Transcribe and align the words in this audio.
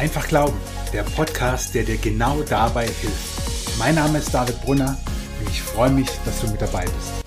Einfach 0.00 0.28
Glauben, 0.28 0.56
der 0.94 1.02
Podcast, 1.02 1.74
der 1.74 1.84
dir 1.84 1.98
genau 1.98 2.42
dabei 2.44 2.86
hilft. 2.86 3.78
Mein 3.78 3.96
Name 3.96 4.16
ist 4.16 4.32
David 4.32 4.58
Brunner 4.62 4.98
und 5.38 5.50
ich 5.50 5.60
freue 5.60 5.90
mich, 5.90 6.08
dass 6.24 6.40
du 6.40 6.50
mit 6.50 6.58
dabei 6.58 6.86
bist. 6.86 7.22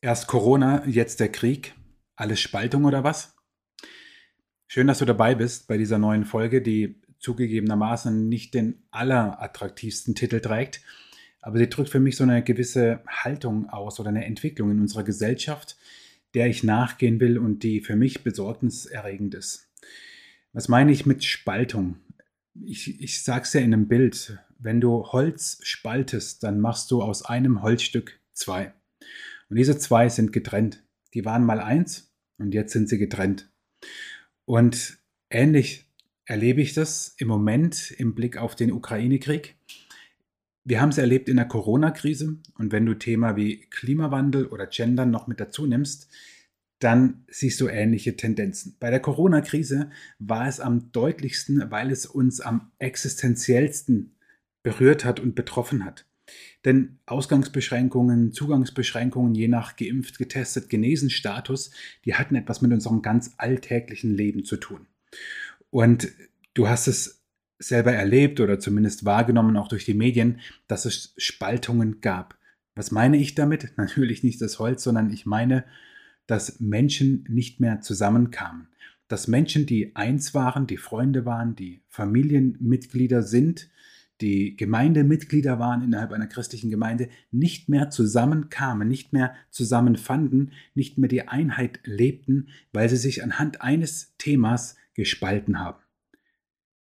Erst 0.00 0.26
Corona, 0.26 0.84
jetzt 0.84 1.20
der 1.20 1.30
Krieg. 1.30 1.76
Alles 2.16 2.40
Spaltung 2.40 2.84
oder 2.84 3.04
was? 3.04 3.36
Schön, 4.66 4.88
dass 4.88 4.98
du 4.98 5.04
dabei 5.04 5.36
bist 5.36 5.68
bei 5.68 5.78
dieser 5.78 5.98
neuen 5.98 6.24
Folge, 6.24 6.60
die 6.60 7.00
zugegebenermaßen 7.20 8.28
nicht 8.28 8.52
den 8.52 8.82
allerattraktivsten 8.90 10.16
Titel 10.16 10.40
trägt, 10.40 10.80
aber 11.40 11.58
sie 11.58 11.68
drückt 11.68 11.90
für 11.90 12.00
mich 12.00 12.16
so 12.16 12.24
eine 12.24 12.42
gewisse 12.42 13.04
Haltung 13.06 13.70
aus 13.70 14.00
oder 14.00 14.08
eine 14.08 14.24
Entwicklung 14.24 14.72
in 14.72 14.80
unserer 14.80 15.04
Gesellschaft, 15.04 15.76
der 16.36 16.48
ich 16.48 16.62
nachgehen 16.62 17.18
will 17.18 17.38
und 17.38 17.62
die 17.62 17.80
für 17.80 17.96
mich 17.96 18.22
besorgniserregend 18.22 19.34
ist. 19.34 19.72
Was 20.52 20.68
meine 20.68 20.92
ich 20.92 21.06
mit 21.06 21.24
Spaltung? 21.24 21.96
Ich, 22.62 23.00
ich 23.00 23.24
sage 23.24 23.44
es 23.44 23.54
ja 23.54 23.62
in 23.62 23.72
einem 23.72 23.88
Bild. 23.88 24.38
Wenn 24.58 24.82
du 24.82 25.06
Holz 25.06 25.58
spaltest, 25.62 26.42
dann 26.42 26.60
machst 26.60 26.90
du 26.90 27.00
aus 27.00 27.24
einem 27.24 27.62
Holzstück 27.62 28.20
zwei. 28.34 28.74
Und 29.48 29.56
diese 29.56 29.78
zwei 29.78 30.10
sind 30.10 30.30
getrennt. 30.30 30.84
Die 31.14 31.24
waren 31.24 31.42
mal 31.42 31.58
eins 31.58 32.14
und 32.36 32.52
jetzt 32.52 32.74
sind 32.74 32.90
sie 32.90 32.98
getrennt. 32.98 33.50
Und 34.44 34.98
ähnlich 35.30 35.90
erlebe 36.26 36.60
ich 36.60 36.74
das 36.74 37.14
im 37.16 37.28
Moment 37.28 37.92
im 37.92 38.14
Blick 38.14 38.36
auf 38.36 38.54
den 38.54 38.72
Ukraine-Krieg. 38.72 39.55
Wir 40.68 40.80
haben 40.80 40.88
es 40.88 40.98
erlebt 40.98 41.28
in 41.28 41.36
der 41.36 41.44
Corona-Krise 41.44 42.38
und 42.58 42.72
wenn 42.72 42.84
du 42.84 42.94
Thema 42.94 43.36
wie 43.36 43.60
Klimawandel 43.70 44.46
oder 44.46 44.66
Gendern 44.66 45.12
noch 45.12 45.28
mit 45.28 45.38
dazu 45.38 45.64
nimmst, 45.64 46.08
dann 46.80 47.24
siehst 47.28 47.60
du 47.60 47.68
ähnliche 47.68 48.16
Tendenzen. 48.16 48.74
Bei 48.80 48.90
der 48.90 48.98
Corona-Krise 48.98 49.90
war 50.18 50.48
es 50.48 50.58
am 50.58 50.90
deutlichsten, 50.90 51.70
weil 51.70 51.92
es 51.92 52.04
uns 52.04 52.40
am 52.40 52.72
existenziellsten 52.80 54.16
berührt 54.64 55.04
hat 55.04 55.20
und 55.20 55.36
betroffen 55.36 55.84
hat. 55.84 56.04
Denn 56.64 56.98
Ausgangsbeschränkungen, 57.06 58.32
Zugangsbeschränkungen, 58.32 59.36
je 59.36 59.46
nach 59.46 59.76
geimpft, 59.76 60.18
getestet, 60.18 60.68
genesen 60.68 61.10
Status, 61.10 61.70
die 62.04 62.16
hatten 62.16 62.34
etwas 62.34 62.60
mit 62.60 62.72
unserem 62.72 63.02
ganz 63.02 63.34
alltäglichen 63.36 64.12
Leben 64.12 64.44
zu 64.44 64.56
tun. 64.56 64.88
Und 65.70 66.08
du 66.54 66.68
hast 66.68 66.88
es 66.88 67.15
selber 67.58 67.92
erlebt 67.92 68.40
oder 68.40 68.58
zumindest 68.58 69.04
wahrgenommen, 69.04 69.56
auch 69.56 69.68
durch 69.68 69.84
die 69.84 69.94
Medien, 69.94 70.40
dass 70.68 70.84
es 70.84 71.14
Spaltungen 71.16 72.00
gab. 72.00 72.38
Was 72.74 72.90
meine 72.90 73.16
ich 73.16 73.34
damit? 73.34 73.72
Natürlich 73.76 74.22
nicht 74.22 74.40
das 74.40 74.58
Holz, 74.58 74.82
sondern 74.82 75.10
ich 75.10 75.26
meine, 75.26 75.64
dass 76.26 76.60
Menschen 76.60 77.24
nicht 77.28 77.60
mehr 77.60 77.80
zusammenkamen. 77.80 78.68
Dass 79.08 79.28
Menschen, 79.28 79.66
die 79.66 79.94
eins 79.94 80.34
waren, 80.34 80.66
die 80.66 80.76
Freunde 80.76 81.24
waren, 81.24 81.54
die 81.54 81.82
Familienmitglieder 81.88 83.22
sind, 83.22 83.68
die 84.20 84.56
Gemeindemitglieder 84.56 85.58
waren 85.58 85.82
innerhalb 85.82 86.12
einer 86.12 86.26
christlichen 86.26 86.70
Gemeinde, 86.70 87.08
nicht 87.30 87.68
mehr 87.68 87.90
zusammenkamen, 87.90 88.88
nicht 88.88 89.12
mehr 89.12 89.34
zusammenfanden, 89.50 90.52
nicht 90.74 90.96
mehr 90.96 91.08
die 91.08 91.28
Einheit 91.28 91.80
lebten, 91.84 92.48
weil 92.72 92.88
sie 92.88 92.96
sich 92.96 93.22
anhand 93.22 93.60
eines 93.60 94.14
Themas 94.16 94.76
gespalten 94.94 95.58
haben. 95.58 95.78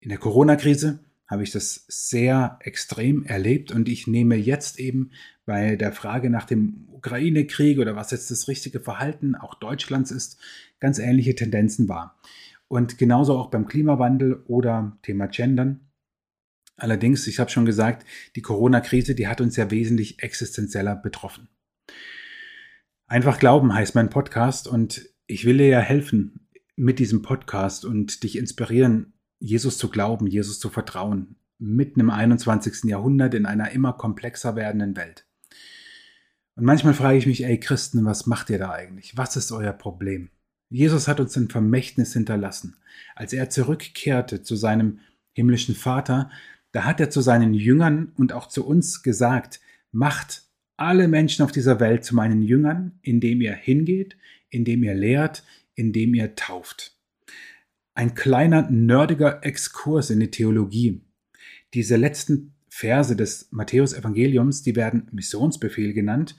In 0.01 0.11
der 0.11 0.19
Corona-Krise 0.19 1.01
habe 1.27 1.43
ich 1.43 1.51
das 1.51 1.85
sehr 1.89 2.59
extrem 2.61 3.25
erlebt 3.25 3.71
und 3.71 3.89
ich 3.89 4.07
nehme 4.07 4.37
jetzt 4.37 4.79
eben 4.79 5.11
bei 5.45 5.77
der 5.77 5.93
Frage 5.93 6.31
nach 6.31 6.45
dem 6.45 6.89
Ukraine-Krieg 6.91 7.79
oder 7.79 7.97
was 7.97 8.11
jetzt 8.11 8.31
das 8.31 8.49
richtige 8.49 8.81
Verhalten 8.81 9.35
auch 9.35 9.55
Deutschlands 9.55 10.11
ist, 10.11 10.39
ganz 10.81 10.99
ähnliche 10.99 11.35
Tendenzen 11.35 11.89
wahr. 11.89 12.19
Und 12.69 12.99
genauso 12.99 13.37
auch 13.37 13.51
beim 13.51 13.67
Klimawandel 13.67 14.43
oder 14.47 14.99
Thema 15.03 15.27
Gendern. 15.27 15.81
Allerdings, 16.77 17.27
ich 17.27 17.41
habe 17.41 17.51
schon 17.51 17.67
gesagt, 17.67 18.06
die 18.37 18.43
Corona-Krise, 18.43 19.15
die 19.15 19.27
hat 19.27 19.41
uns 19.41 19.56
ja 19.56 19.71
wesentlich 19.71 20.22
existenzieller 20.22 20.95
betroffen. 20.95 21.49
Einfach 23.06 23.39
glauben 23.39 23.75
heißt 23.75 23.95
mein 23.95 24.11
Podcast 24.11 24.69
und 24.69 25.09
ich 25.27 25.45
will 25.45 25.59
dir 25.59 25.69
ja 25.69 25.81
helfen 25.81 26.49
mit 26.77 26.99
diesem 26.99 27.22
Podcast 27.22 27.84
und 27.84 28.22
dich 28.22 28.37
inspirieren, 28.37 29.18
Jesus 29.41 29.78
zu 29.78 29.88
glauben, 29.88 30.26
Jesus 30.26 30.59
zu 30.59 30.69
vertrauen, 30.69 31.37
mitten 31.59 32.00
im 32.00 32.10
21. 32.10 32.84
Jahrhundert 32.84 33.34
in 33.34 33.47
einer 33.47 33.71
immer 33.72 33.93
komplexer 33.93 34.56
werdenden 34.56 34.97
Welt. 34.97 35.26
Und 36.56 36.65
manchmal 36.65 36.94
frage 36.94 37.19
ich 37.19 37.26
mich, 37.26 37.44
ey 37.44 37.59
Christen, 37.60 38.04
was 38.04 38.27
macht 38.27 38.50
ihr 38.50 38.59
da 38.59 38.72
eigentlich? 38.72 39.16
Was 39.16 39.37
ist 39.37 39.53
euer 39.53 39.72
Problem? 39.72 40.31
Jesus 40.71 41.09
hat 41.09 41.21
uns 41.21 41.37
ein 41.37 41.48
Vermächtnis 41.48 42.12
hinterlassen. 42.12 42.77
Als 43.15 43.32
er 43.32 43.48
zurückkehrte 43.48 44.43
zu 44.43 44.56
seinem 44.56 44.98
himmlischen 45.32 45.75
Vater, 45.75 46.31
da 46.72 46.84
hat 46.84 47.00
er 47.00 47.10
zu 47.10 47.21
seinen 47.21 47.54
Jüngern 47.54 48.12
und 48.16 48.32
auch 48.32 48.48
zu 48.48 48.66
uns 48.66 49.03
gesagt, 49.03 49.60
macht 49.93 50.43
alle 50.77 51.09
Menschen 51.09 51.44
auf 51.44 51.53
dieser 51.53 51.81
Welt 51.81 52.04
zu 52.04 52.15
meinen 52.15 52.43
Jüngern, 52.43 52.98
indem 53.03 53.41
ihr 53.41 53.54
hingeht, 53.54 54.16
indem 54.50 54.82
ihr 54.82 54.94
lehrt, 54.94 55.44
indem 55.75 56.15
ihr 56.15 56.34
tauft. 56.34 56.97
Ein 57.98 58.14
kleiner 58.14 58.70
nerdiger 58.70 59.44
Exkurs 59.44 60.10
in 60.10 60.20
die 60.20 60.31
Theologie. 60.31 61.00
Diese 61.75 61.97
letzten 61.97 62.54
Verse 62.69 63.16
des 63.16 63.48
Matthäus-Evangeliums, 63.50 64.62
die 64.62 64.76
werden 64.76 65.09
Missionsbefehl 65.10 65.92
genannt. 65.92 66.36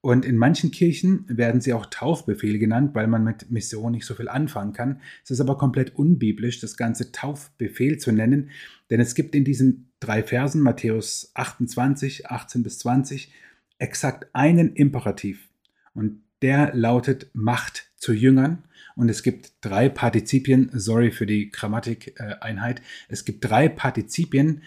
Und 0.00 0.24
in 0.24 0.36
manchen 0.36 0.72
Kirchen 0.72 1.24
werden 1.28 1.60
sie 1.60 1.74
auch 1.74 1.86
Taufbefehl 1.86 2.58
genannt, 2.58 2.96
weil 2.96 3.06
man 3.06 3.22
mit 3.22 3.52
Mission 3.52 3.92
nicht 3.92 4.04
so 4.04 4.16
viel 4.16 4.28
anfangen 4.28 4.72
kann. 4.72 5.00
Es 5.22 5.30
ist 5.30 5.38
aber 5.38 5.56
komplett 5.56 5.94
unbiblisch, 5.94 6.58
das 6.58 6.76
Ganze 6.76 7.12
Taufbefehl 7.12 7.98
zu 7.98 8.10
nennen, 8.10 8.50
denn 8.90 8.98
es 8.98 9.14
gibt 9.14 9.36
in 9.36 9.44
diesen 9.44 9.92
drei 10.00 10.24
Versen, 10.24 10.60
Matthäus 10.60 11.30
28, 11.34 12.26
18 12.26 12.64
bis 12.64 12.80
20, 12.80 13.30
exakt 13.78 14.26
einen 14.32 14.74
Imperativ. 14.74 15.48
Und 15.94 16.25
der 16.42 16.74
lautet 16.74 17.30
Macht 17.32 17.90
zu 17.96 18.12
Jüngern. 18.12 18.64
Und 18.94 19.08
es 19.08 19.22
gibt 19.22 19.52
drei 19.60 19.88
Partizipien, 19.88 20.70
sorry 20.72 21.10
für 21.10 21.26
die 21.26 21.50
Grammatikeinheit, 21.50 22.80
es 23.08 23.24
gibt 23.24 23.44
drei 23.44 23.68
Partizipien, 23.68 24.62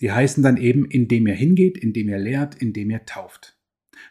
die 0.00 0.10
heißen 0.10 0.42
dann 0.42 0.56
eben, 0.56 0.86
indem 0.86 1.26
ihr 1.26 1.34
hingeht, 1.34 1.76
indem 1.76 2.08
ihr 2.08 2.18
lehrt, 2.18 2.54
indem 2.56 2.90
ihr 2.90 3.04
tauft. 3.04 3.56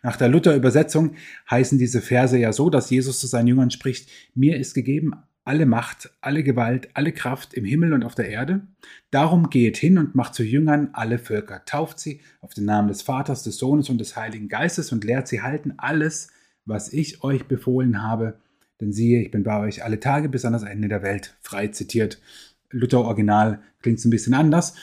Nach 0.04 0.16
der 0.16 0.30
Luther-Übersetzung 0.30 1.16
heißen 1.50 1.78
diese 1.78 2.02
Verse 2.02 2.38
ja 2.38 2.54
so, 2.54 2.70
dass 2.70 2.90
Jesus 2.90 3.20
zu 3.20 3.28
seinen 3.28 3.48
Jüngern 3.48 3.72
spricht, 3.72 4.10
mir 4.36 4.58
ist 4.58 4.74
gegeben 4.74 5.14
alle 5.44 5.66
Macht, 5.66 6.12
alle 6.22 6.44
Gewalt, 6.44 6.90
alle 6.94 7.12
Kraft 7.12 7.54
im 7.56 7.66
Himmel 7.66 7.94
und 7.94 8.04
auf 8.04 8.16
der 8.16 8.30
Erde. 8.30 8.62
Darum 9.10 9.50
geht 9.50 9.78
hin 9.78 9.98
und 9.98 10.14
macht 10.14 10.36
zu 10.36 10.44
Jüngern 10.44 10.90
alle 10.94 11.18
Völker, 11.18 11.66
tauft 11.66 12.00
sie 12.00 12.22
auf 12.42 12.54
den 12.54 12.66
Namen 12.66 12.90
des 12.90 13.02
Vaters, 13.02 13.44
des 13.44 13.58
Sohnes 13.58 13.90
und 13.90 13.98
des 13.98 14.16
Heiligen 14.16 14.50
Geistes 14.50 14.92
und 14.92 15.04
lehrt 15.04 15.28
sie 15.28 15.42
halten 15.42 15.74
alles, 15.78 16.30
was 16.66 16.92
ich 16.94 17.24
euch 17.24 17.46
befohlen 17.46 18.02
habe. 18.02 18.40
Denn 18.80 18.92
siehe, 18.92 19.22
ich 19.22 19.32
bin 19.32 19.44
bei 19.44 19.60
euch 19.60 19.84
alle 19.84 20.00
Tage 20.00 20.30
bis 20.30 20.46
an 20.46 20.54
das 20.54 20.64
Ende 20.64 20.88
der 20.88 21.04
Welt. 21.04 21.36
Frei 21.42 21.68
zitiert. 21.68 22.20
Luther 22.70 23.02
Original 23.02 23.62
klingt 23.82 24.00
es 24.00 24.06
ein 24.06 24.12
bisschen 24.12 24.34
anders. 24.34 24.76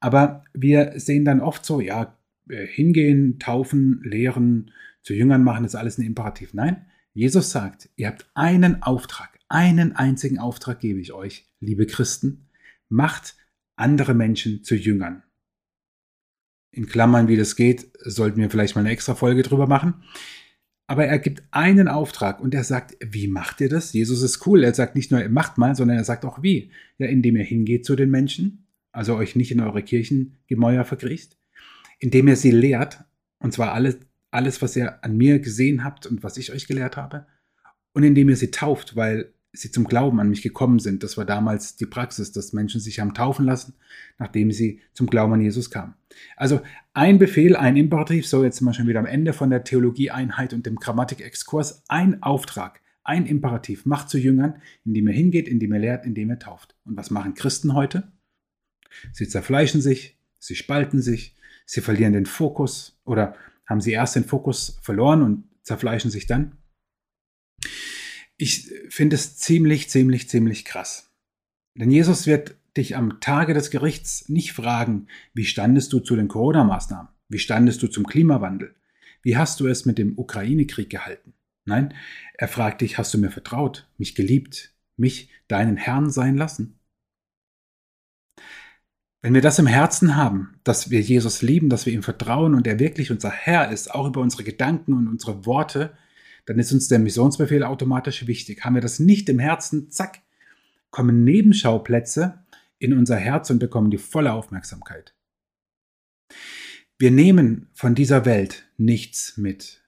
Aber 0.00 0.44
wir 0.52 0.92
sehen 0.96 1.24
dann 1.24 1.40
oft 1.40 1.64
so, 1.64 1.80
ja, 1.80 2.16
äh, 2.48 2.66
hingehen, 2.66 3.38
taufen, 3.38 4.00
lehren, 4.04 4.70
zu 5.02 5.14
Jüngern 5.14 5.44
machen, 5.44 5.64
ist 5.64 5.76
alles 5.76 5.98
ein 5.98 6.04
Imperativ. 6.04 6.52
Nein, 6.52 6.84
Jesus 7.12 7.50
sagt, 7.50 7.88
ihr 7.96 8.08
habt 8.08 8.28
einen 8.34 8.82
Auftrag, 8.82 9.38
einen 9.48 9.94
einzigen 9.94 10.38
Auftrag 10.38 10.80
gebe 10.80 11.00
ich 11.00 11.12
euch, 11.12 11.48
liebe 11.60 11.86
Christen, 11.86 12.48
macht 12.88 13.36
andere 13.76 14.14
Menschen 14.14 14.64
zu 14.64 14.74
Jüngern. 14.74 15.22
In 16.72 16.86
Klammern, 16.86 17.28
wie 17.28 17.36
das 17.36 17.56
geht, 17.56 17.88
sollten 18.00 18.40
wir 18.40 18.50
vielleicht 18.50 18.74
mal 18.74 18.80
eine 18.80 18.90
extra 18.90 19.14
Folge 19.14 19.42
drüber 19.42 19.66
machen. 19.66 20.02
Aber 20.86 21.06
er 21.06 21.18
gibt 21.18 21.42
einen 21.50 21.88
Auftrag 21.88 22.40
und 22.40 22.54
er 22.54 22.62
sagt, 22.62 22.96
wie 23.00 23.26
macht 23.26 23.60
ihr 23.60 23.68
das? 23.68 23.92
Jesus 23.92 24.22
ist 24.22 24.46
cool. 24.46 24.62
Er 24.62 24.72
sagt 24.72 24.94
nicht 24.94 25.10
nur, 25.10 25.28
macht 25.28 25.58
mal, 25.58 25.74
sondern 25.74 25.96
er 25.96 26.04
sagt 26.04 26.24
auch 26.24 26.42
wie. 26.42 26.70
Ja, 26.98 27.06
indem 27.06 27.36
ihr 27.36 27.44
hingeht 27.44 27.84
zu 27.84 27.96
den 27.96 28.10
Menschen, 28.10 28.66
also 28.92 29.16
euch 29.16 29.34
nicht 29.34 29.50
in 29.50 29.60
eure 29.60 29.82
Kirchengemäuer 29.82 30.84
verkriecht, 30.84 31.36
indem 31.98 32.28
ihr 32.28 32.36
sie 32.36 32.52
lehrt, 32.52 33.04
und 33.38 33.52
zwar 33.52 33.72
alles, 33.72 33.98
alles, 34.30 34.62
was 34.62 34.76
ihr 34.76 35.04
an 35.04 35.16
mir 35.16 35.40
gesehen 35.40 35.82
habt 35.82 36.06
und 36.06 36.22
was 36.22 36.36
ich 36.36 36.52
euch 36.52 36.66
gelehrt 36.66 36.96
habe, 36.96 37.26
und 37.92 38.04
indem 38.04 38.28
ihr 38.28 38.36
sie 38.36 38.50
tauft, 38.50 38.94
weil 38.94 39.32
sie 39.56 39.70
zum 39.70 39.84
Glauben 39.84 40.20
an 40.20 40.28
mich 40.28 40.42
gekommen 40.42 40.78
sind. 40.78 41.02
Das 41.02 41.16
war 41.16 41.24
damals 41.24 41.76
die 41.76 41.86
Praxis, 41.86 42.32
dass 42.32 42.52
Menschen 42.52 42.80
sich 42.80 43.00
haben 43.00 43.14
taufen 43.14 43.46
lassen, 43.46 43.74
nachdem 44.18 44.52
sie 44.52 44.80
zum 44.92 45.06
Glauben 45.06 45.34
an 45.34 45.40
Jesus 45.40 45.70
kamen. 45.70 45.94
Also 46.36 46.60
ein 46.94 47.18
Befehl, 47.18 47.56
ein 47.56 47.76
Imperativ, 47.76 48.26
so 48.26 48.44
jetzt 48.44 48.58
sind 48.58 48.66
wir 48.66 48.74
schon 48.74 48.86
wieder 48.86 49.00
am 49.00 49.06
Ende 49.06 49.32
von 49.32 49.50
der 49.50 49.64
Theologieeinheit 49.64 50.52
und 50.52 50.66
dem 50.66 50.76
Grammatikexkurs, 50.76 51.84
ein 51.88 52.22
Auftrag, 52.22 52.80
ein 53.04 53.26
Imperativ, 53.26 53.86
macht 53.86 54.10
zu 54.10 54.18
Jüngern, 54.18 54.60
indem 54.84 55.06
er 55.08 55.14
hingeht, 55.14 55.48
indem 55.48 55.72
er 55.72 55.78
lehrt, 55.78 56.06
indem 56.06 56.30
er 56.30 56.38
tauft. 56.38 56.74
Und 56.84 56.96
was 56.96 57.10
machen 57.10 57.34
Christen 57.34 57.74
heute? 57.74 58.12
Sie 59.12 59.28
zerfleischen 59.28 59.80
sich, 59.80 60.18
sie 60.38 60.54
spalten 60.54 61.00
sich, 61.00 61.36
sie 61.66 61.80
verlieren 61.80 62.12
den 62.12 62.26
Fokus 62.26 63.00
oder 63.04 63.34
haben 63.66 63.80
sie 63.80 63.92
erst 63.92 64.16
den 64.16 64.24
Fokus 64.24 64.78
verloren 64.82 65.22
und 65.22 65.44
zerfleischen 65.62 66.10
sich 66.10 66.26
dann. 66.26 66.56
Ich 68.36 68.70
finde 68.90 69.16
es 69.16 69.36
ziemlich, 69.36 69.88
ziemlich, 69.88 70.28
ziemlich 70.28 70.64
krass. 70.64 71.10
Denn 71.74 71.90
Jesus 71.90 72.26
wird 72.26 72.56
dich 72.76 72.96
am 72.96 73.20
Tage 73.20 73.54
des 73.54 73.70
Gerichts 73.70 74.28
nicht 74.28 74.52
fragen, 74.52 75.08
wie 75.34 75.44
standest 75.44 75.92
du 75.92 76.00
zu 76.00 76.16
den 76.16 76.28
Corona-Maßnahmen? 76.28 77.08
Wie 77.28 77.38
standest 77.38 77.82
du 77.82 77.88
zum 77.88 78.06
Klimawandel? 78.06 78.74
Wie 79.22 79.36
hast 79.36 79.60
du 79.60 79.66
es 79.66 79.86
mit 79.86 79.98
dem 79.98 80.18
Ukraine-Krieg 80.18 80.90
gehalten? 80.90 81.34
Nein, 81.64 81.94
er 82.34 82.48
fragt 82.48 82.80
dich, 82.80 82.98
hast 82.98 83.12
du 83.12 83.18
mir 83.18 83.30
vertraut, 83.30 83.88
mich 83.98 84.14
geliebt, 84.14 84.74
mich 84.96 85.30
deinen 85.48 85.76
Herrn 85.76 86.10
sein 86.10 86.36
lassen? 86.36 86.78
Wenn 89.22 89.34
wir 89.34 89.40
das 89.40 89.58
im 89.58 89.66
Herzen 89.66 90.14
haben, 90.14 90.60
dass 90.62 90.90
wir 90.90 91.00
Jesus 91.00 91.42
lieben, 91.42 91.68
dass 91.68 91.84
wir 91.84 91.92
ihm 91.92 92.04
vertrauen 92.04 92.54
und 92.54 92.66
er 92.66 92.78
wirklich 92.78 93.10
unser 93.10 93.30
Herr 93.30 93.72
ist, 93.72 93.92
auch 93.92 94.06
über 94.06 94.20
unsere 94.20 94.44
Gedanken 94.44 94.92
und 94.92 95.08
unsere 95.08 95.44
Worte, 95.44 95.96
dann 96.46 96.58
ist 96.58 96.72
uns 96.72 96.88
der 96.88 96.98
Missionsbefehl 96.98 97.62
automatisch 97.62 98.26
wichtig. 98.26 98.64
Haben 98.64 98.74
wir 98.76 98.80
das 98.80 98.98
nicht 98.98 99.28
im 99.28 99.38
Herzen, 99.38 99.90
zack, 99.90 100.22
kommen 100.90 101.24
Nebenschauplätze 101.24 102.44
in 102.78 102.92
unser 102.92 103.16
Herz 103.16 103.50
und 103.50 103.58
bekommen 103.58 103.90
die 103.90 103.98
volle 103.98 104.32
Aufmerksamkeit. 104.32 105.14
Wir 106.98 107.10
nehmen 107.10 107.68
von 107.74 107.94
dieser 107.94 108.24
Welt 108.24 108.70
nichts 108.78 109.36
mit. 109.36 109.82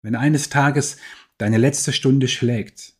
Wenn 0.00 0.14
eines 0.14 0.48
Tages 0.48 0.96
deine 1.38 1.58
letzte 1.58 1.92
Stunde 1.92 2.28
schlägt, 2.28 2.94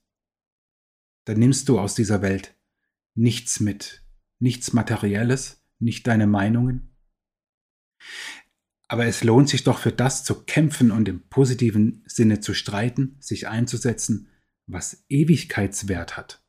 dann 1.24 1.38
nimmst 1.38 1.68
du 1.68 1.78
aus 1.78 1.94
dieser 1.94 2.22
Welt 2.22 2.54
nichts 3.14 3.60
mit, 3.60 4.02
nichts 4.40 4.72
Materielles, 4.72 5.64
nicht 5.78 6.06
deine 6.06 6.26
Meinungen. 6.26 6.94
Aber 8.92 9.06
es 9.06 9.24
lohnt 9.24 9.48
sich 9.48 9.64
doch 9.64 9.78
für 9.78 9.90
das 9.90 10.22
zu 10.22 10.44
kämpfen 10.44 10.90
und 10.90 11.08
im 11.08 11.22
positiven 11.30 12.04
Sinne 12.06 12.40
zu 12.40 12.52
streiten, 12.52 13.16
sich 13.20 13.48
einzusetzen, 13.48 14.28
was 14.66 15.06
Ewigkeitswert 15.08 16.18
hat. 16.18 16.44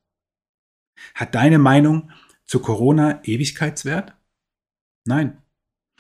Hat 1.15 1.35
deine 1.35 1.57
Meinung 1.57 2.11
zu 2.45 2.59
Corona 2.59 3.23
Ewigkeitswert? 3.23 4.17
Nein. 5.05 5.41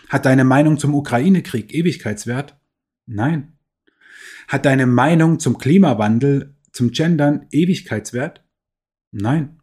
Hat 0.09 0.25
deine 0.25 0.43
Meinung 0.43 0.77
zum 0.77 0.93
Ukraine-Krieg 0.95 1.73
Ewigkeitswert? 1.73 2.59
Nein. 3.05 3.57
Hat 4.49 4.65
deine 4.65 4.85
Meinung 4.85 5.39
zum 5.39 5.57
Klimawandel, 5.57 6.57
zum 6.73 6.91
Gendern 6.91 7.47
Ewigkeitswert? 7.51 8.43
Nein. 9.11 9.61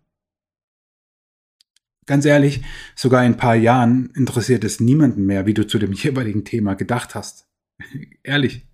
Ganz 2.10 2.24
ehrlich, 2.24 2.62
sogar 2.96 3.24
in 3.24 3.34
ein 3.34 3.36
paar 3.36 3.54
Jahren 3.54 4.10
interessiert 4.16 4.64
es 4.64 4.80
niemanden 4.80 5.26
mehr, 5.26 5.46
wie 5.46 5.54
du 5.54 5.64
zu 5.64 5.78
dem 5.78 5.92
jeweiligen 5.92 6.44
Thema 6.44 6.74
gedacht 6.74 7.14
hast. 7.14 7.46
ehrlich. 8.24 8.66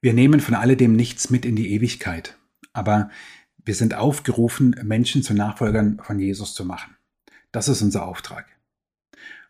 Wir 0.00 0.14
nehmen 0.14 0.40
von 0.40 0.56
alledem 0.56 0.96
nichts 0.96 1.30
mit 1.30 1.46
in 1.46 1.54
die 1.54 1.70
Ewigkeit. 1.74 2.36
Aber 2.72 3.08
wir 3.64 3.76
sind 3.76 3.94
aufgerufen, 3.94 4.74
Menschen 4.82 5.22
zu 5.22 5.32
Nachfolgern 5.32 6.00
von 6.02 6.18
Jesus 6.18 6.54
zu 6.54 6.64
machen. 6.64 6.96
Das 7.52 7.68
ist 7.68 7.82
unser 7.82 8.08
Auftrag. 8.08 8.46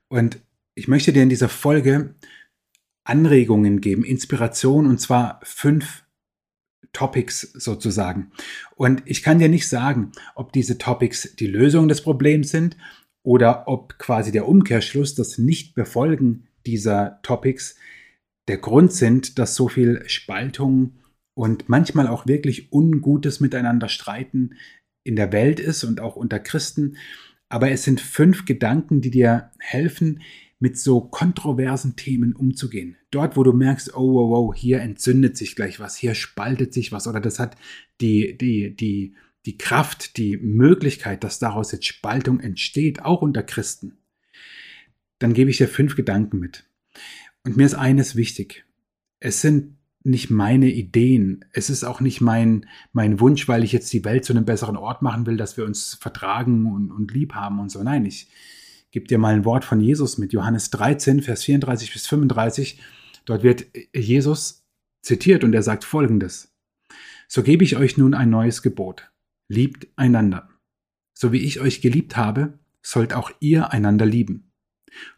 Und 0.09 0.43
ich 0.75 0.89
möchte 0.89 1.15
dir 1.15 1.23
in 1.23 1.31
dieser 1.31 1.49
Folge 1.49 2.15
Anregungen 3.05 3.81
geben, 3.81 4.05
Inspiration, 4.05 4.87
und 4.87 5.01
zwar 5.01 5.41
fünf 5.43 6.05
Topics 6.93 7.41
sozusagen. 7.41 8.33
Und 8.77 9.03
ich 9.05 9.23
kann 9.23 9.39
dir 9.39 9.49
nicht 9.49 9.69
sagen, 9.69 10.13
ob 10.35 10.53
diese 10.53 10.79
Topics 10.79 11.35
die 11.37 11.47
Lösung 11.47 11.89
des 11.89 12.03
Problems 12.03 12.51
sind 12.51 12.77
oder 13.23 13.69
ob 13.69 13.99
quasi 13.99 14.33
der 14.33 14.49
Umkehrschluss, 14.49 15.15
das 15.15 15.39
Nichtbefolgen 15.39 16.49
dieser 16.67 17.21
Topics 17.23 17.77
der 18.49 18.59
Grund 18.59 18.93
sind, 18.93 19.39
dass 19.39 19.55
so 19.55 19.69
viel 19.69 20.03
Spaltung 20.07 20.95
und 21.35 21.69
manchmal 21.69 22.09
auch 22.09 22.27
wirklich 22.27 22.73
ungutes 22.73 23.41
Miteinander 23.41 23.89
streiten 23.89 24.55
in 25.05 25.17
der 25.17 25.33
Welt 25.33 25.61
ist 25.61 25.85
und 25.85 26.01
auch 26.01 26.17
unter 26.17 26.41
Christen. 26.41 26.97
Aber 27.49 27.71
es 27.71 27.85
sind 27.85 28.01
fünf 28.01 28.45
Gedanken, 28.45 29.01
die 29.01 29.11
dir 29.11 29.51
helfen, 29.59 30.21
mit 30.59 30.79
so 30.79 31.01
kontroversen 31.01 31.97
Themen 31.97 32.35
umzugehen. 32.35 32.97
Dort, 33.11 33.37
wo 33.37 33.43
du 33.45 33.53
merkst, 33.53 33.95
oh, 33.95 34.15
wow, 34.15 34.31
wow, 34.31 34.55
hier 34.55 34.81
entzündet 34.81 35.37
sich 35.37 35.55
gleich 35.55 35.79
was, 35.79 35.97
hier 35.97 36.15
spaltet 36.15 36.75
sich 36.75 36.91
was 36.91 37.07
oder 37.07 37.21
das 37.21 37.39
hat 37.39 37.57
die, 38.01 38.37
die, 38.37 38.75
die, 38.75 39.15
die 39.47 39.57
Kraft, 39.57 40.17
die 40.17 40.37
Möglichkeit, 40.37 41.23
dass 41.23 41.39
daraus 41.39 41.73
jetzt 41.73 41.87
Spaltung 41.87 42.41
entsteht, 42.41 43.05
auch 43.05 43.23
unter 43.23 43.43
Christen. 43.43 43.99
Dann 45.21 45.33
gebe 45.33 45.51
ich 45.51 45.59
dir 45.59 45.69
fünf 45.69 45.97
Gedanken 45.97 46.39
mit. 46.39 46.65
Und 47.45 47.57
mir 47.57 47.67
ist 47.67 47.75
eines 47.75 48.17
wichtig. 48.17 48.65
Es 49.21 49.41
sind 49.41 49.77
nicht 50.05 50.31
meine 50.31 50.71
Ideen. 50.71 51.45
Es 51.53 51.71
ist 51.71 51.85
auch 51.85 52.01
nicht 52.01 52.21
mein, 52.21 52.67
mein 52.93 53.21
Wunsch, 53.21 53.49
weil 53.49 53.65
ich 53.65 53.73
jetzt 53.73 53.93
die 53.93 54.05
Welt 54.05 54.25
zu 54.25 54.33
einem 54.33 54.45
besseren 54.45 54.77
Ort 54.77 55.03
machen 55.03 55.27
will, 55.27 55.37
dass 55.37 55.57
wir 55.57 55.65
uns 55.65 55.95
vertragen 55.95 56.73
und, 56.73 56.91
und 56.91 57.13
lieb 57.13 57.35
haben 57.35 57.59
und 57.59 57.71
so. 57.71 57.83
Nein, 57.83 58.07
ich 58.07 58.29
gebe 58.91 59.07
dir 59.07 59.19
mal 59.19 59.35
ein 59.35 59.45
Wort 59.45 59.65
von 59.65 59.81
Jesus 59.81 60.19
mit. 60.19 60.33
Johannes 60.33 60.71
13, 60.71 61.23
Vers 61.23 61.45
34 61.45 61.93
bis 61.93 62.07
35. 62.07 62.81
Dort 63.25 63.43
wird 63.43 63.67
Jesus 63.95 64.67
zitiert 65.03 65.45
und 65.45 65.55
er 65.55 65.63
sagt 65.63 65.85
folgendes. 65.85 66.55
So 67.29 67.43
gebe 67.43 67.65
ich 67.65 67.77
euch 67.77 67.97
nun 67.97 68.15
ein 68.15 68.31
neues 68.31 68.63
Gebot. 68.63 69.11
Liebt 69.49 69.89
einander. 69.97 70.49
So 71.15 71.33
wie 71.33 71.45
ich 71.45 71.61
euch 71.61 71.81
geliebt 71.81 72.17
habe, 72.17 72.59
sollt 72.83 73.13
auch 73.13 73.31
ihr 73.41 73.73
einander 73.73 74.07
lieben. 74.07 74.53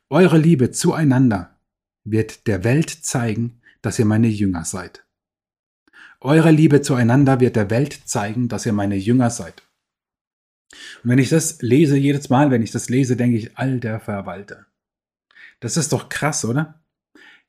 Eure 0.09 0.39
Liebe 0.39 0.71
zueinander 0.73 1.61
wird 2.05 2.47
der 2.47 2.65
Welt 2.65 2.91
zeigen, 2.91 3.61
dass 3.83 3.99
ihr 3.99 4.07
meine 4.07 4.29
Jünger 4.29 4.65
seid. 4.65 5.05
Eure 6.21 6.51
Liebe 6.51 6.83
zueinander 6.83 7.41
wird 7.41 7.57
der 7.57 7.71
Welt 7.71 8.01
zeigen, 8.05 8.49
dass 8.49 8.67
ihr 8.67 8.73
meine 8.73 8.97
Jünger 8.97 9.31
seid. 9.31 9.63
Und 11.03 11.11
wenn 11.11 11.19
ich 11.19 11.29
das 11.29 11.63
lese, 11.63 11.97
jedes 11.97 12.29
Mal, 12.29 12.51
wenn 12.51 12.63
ich 12.63 12.71
das 12.71 12.89
lese, 12.89 13.17
denke 13.17 13.37
ich, 13.37 13.57
all 13.59 13.81
der 13.81 14.01
Verwalter. 14.01 14.67
Das 15.61 15.77
ist 15.77 15.93
doch 15.93 16.09
krass, 16.09 16.45
oder? 16.45 16.83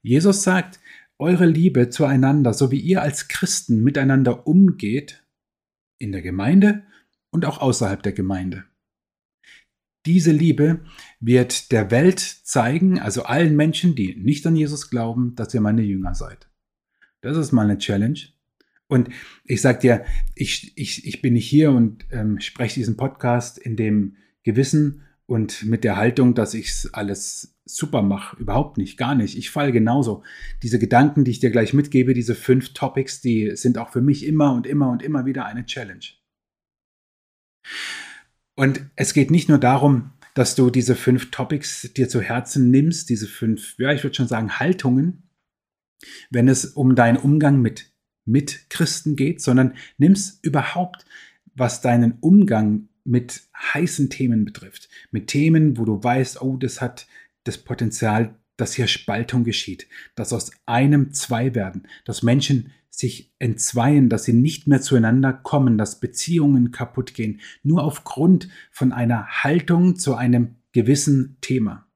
Jesus 0.01 0.44
sagt, 0.44 0.79
eure 1.19 1.45
Liebe 1.45 1.89
zueinander, 1.89 2.53
so 2.53 2.71
wie 2.71 2.79
ihr 2.79 3.01
als 3.01 3.27
Christen 3.27 3.83
miteinander 3.83 4.47
umgeht, 4.47 5.23
in 6.00 6.12
der 6.12 6.21
Gemeinde 6.21 6.83
und 7.29 7.45
auch 7.45 7.59
außerhalb 7.59 8.01
der 8.01 8.13
Gemeinde. 8.13 8.65
Diese 10.07 10.31
Liebe 10.31 10.83
wird 11.19 11.71
der 11.71 11.91
Welt 11.91 12.19
zeigen, 12.19 13.00
also 13.00 13.24
allen 13.24 13.56
Menschen, 13.56 13.95
die 13.95 14.15
nicht 14.15 14.45
an 14.47 14.56
Jesus 14.56 14.89
glauben, 14.89 15.35
dass 15.35 15.53
ihr 15.53 15.62
meine 15.62 15.83
Jünger 15.83 16.15
seid. 16.15 16.50
Das 17.22 17.38
ist 17.38 17.51
mal 17.51 17.69
eine 17.69 17.77
Challenge. 17.77 18.19
Und 18.91 19.07
ich 19.45 19.62
sage 19.62 19.79
dir, 19.79 20.05
ich, 20.36 20.74
ich, 20.75 21.07
ich 21.07 21.21
bin 21.21 21.31
nicht 21.31 21.48
hier 21.48 21.71
und 21.71 22.05
ähm, 22.12 22.41
spreche 22.41 22.75
diesen 22.75 22.98
Podcast 22.98 23.57
in 23.57 23.77
dem 23.77 24.17
Gewissen 24.43 25.03
und 25.27 25.63
mit 25.63 25.86
der 25.86 25.95
Haltung, 25.95 26.36
dass 26.36 26.53
ich 26.53 26.89
alles 26.91 27.55
super 27.63 28.01
mache. 28.01 28.36
Überhaupt 28.36 28.77
nicht, 28.77 28.98
gar 28.98 29.15
nicht. 29.15 29.38
Ich 29.38 29.50
falle 29.50 29.71
genauso. 29.71 30.24
Diese 30.62 30.77
Gedanken, 30.77 31.24
die 31.24 31.31
ich 31.31 31.39
dir 31.39 31.51
gleich 31.51 31.74
mitgebe, 31.74 32.13
diese 32.13 32.36
fünf 32.36 32.74
Topics, 32.74 33.21
die 33.21 33.55
sind 33.55 33.77
auch 33.77 33.93
für 33.93 34.01
mich 34.01 34.25
immer 34.25 34.53
und 34.53 34.67
immer 34.67 34.91
und 34.91 35.01
immer 35.01 35.25
wieder 35.25 35.45
eine 35.45 35.65
Challenge. 35.65 36.05
Und 38.55 38.86
es 38.98 39.13
geht 39.13 39.31
nicht 39.31 39.48
nur 39.48 39.57
darum, 39.57 40.12
dass 40.33 40.55
du 40.55 40.69
diese 40.69 40.98
fünf 40.98 41.31
Topics 41.31 41.93
dir 41.95 42.10
zu 42.10 42.19
Herzen 42.19 42.69
nimmst, 42.71 43.10
diese 43.10 43.27
fünf, 43.27 43.75
ja, 43.77 43.93
ich 43.93 44.03
würde 44.03 44.17
schon 44.17 44.27
sagen, 44.27 44.60
Haltungen, 44.60 45.29
wenn 46.29 46.50
es 46.50 46.65
um 46.65 46.95
deinen 46.95 47.15
Umgang 47.15 47.62
mit 47.62 47.90
mit 48.25 48.70
Christen 48.70 49.16
geht, 49.16 49.42
sondern 49.42 49.74
nimm's 49.98 50.40
überhaupt, 50.42 51.06
was 51.56 51.82
deinen 51.82 52.18
Umgang 52.22 52.88
mit 53.04 53.44
heißen 53.74 54.10
Themen 54.10 54.46
betrifft. 54.46 54.90
Mit 55.12 55.28
Themen, 55.28 55.78
wo 55.78 55.86
du 55.86 56.04
weißt, 56.04 56.42
oh, 56.42 56.58
das 56.58 56.82
hat 56.82 57.08
das 57.44 57.58
Potenzial, 57.58 58.36
dass 58.58 58.74
hier 58.74 58.88
Spaltung 58.88 59.44
geschieht, 59.44 59.88
dass 60.16 60.34
aus 60.34 60.51
einem 60.66 61.13
zwei 61.13 61.56
werden, 61.56 61.88
dass 62.06 62.22
Menschen 62.22 62.72
sich 62.90 63.34
entzweien, 63.40 64.10
dass 64.10 64.25
sie 64.25 64.34
nicht 64.34 64.68
mehr 64.68 64.82
zueinander 64.82 65.34
kommen, 65.34 65.78
dass 65.78 66.00
Beziehungen 66.00 66.72
kaputt 66.72 67.13
gehen, 67.13 67.40
nur 67.63 67.84
aufgrund 67.84 68.50
von 68.70 68.92
einer 68.92 69.25
Haltung 69.44 69.96
zu 69.96 70.16
einem 70.16 70.58
gewissen 70.74 71.38
Thema. 71.42 71.88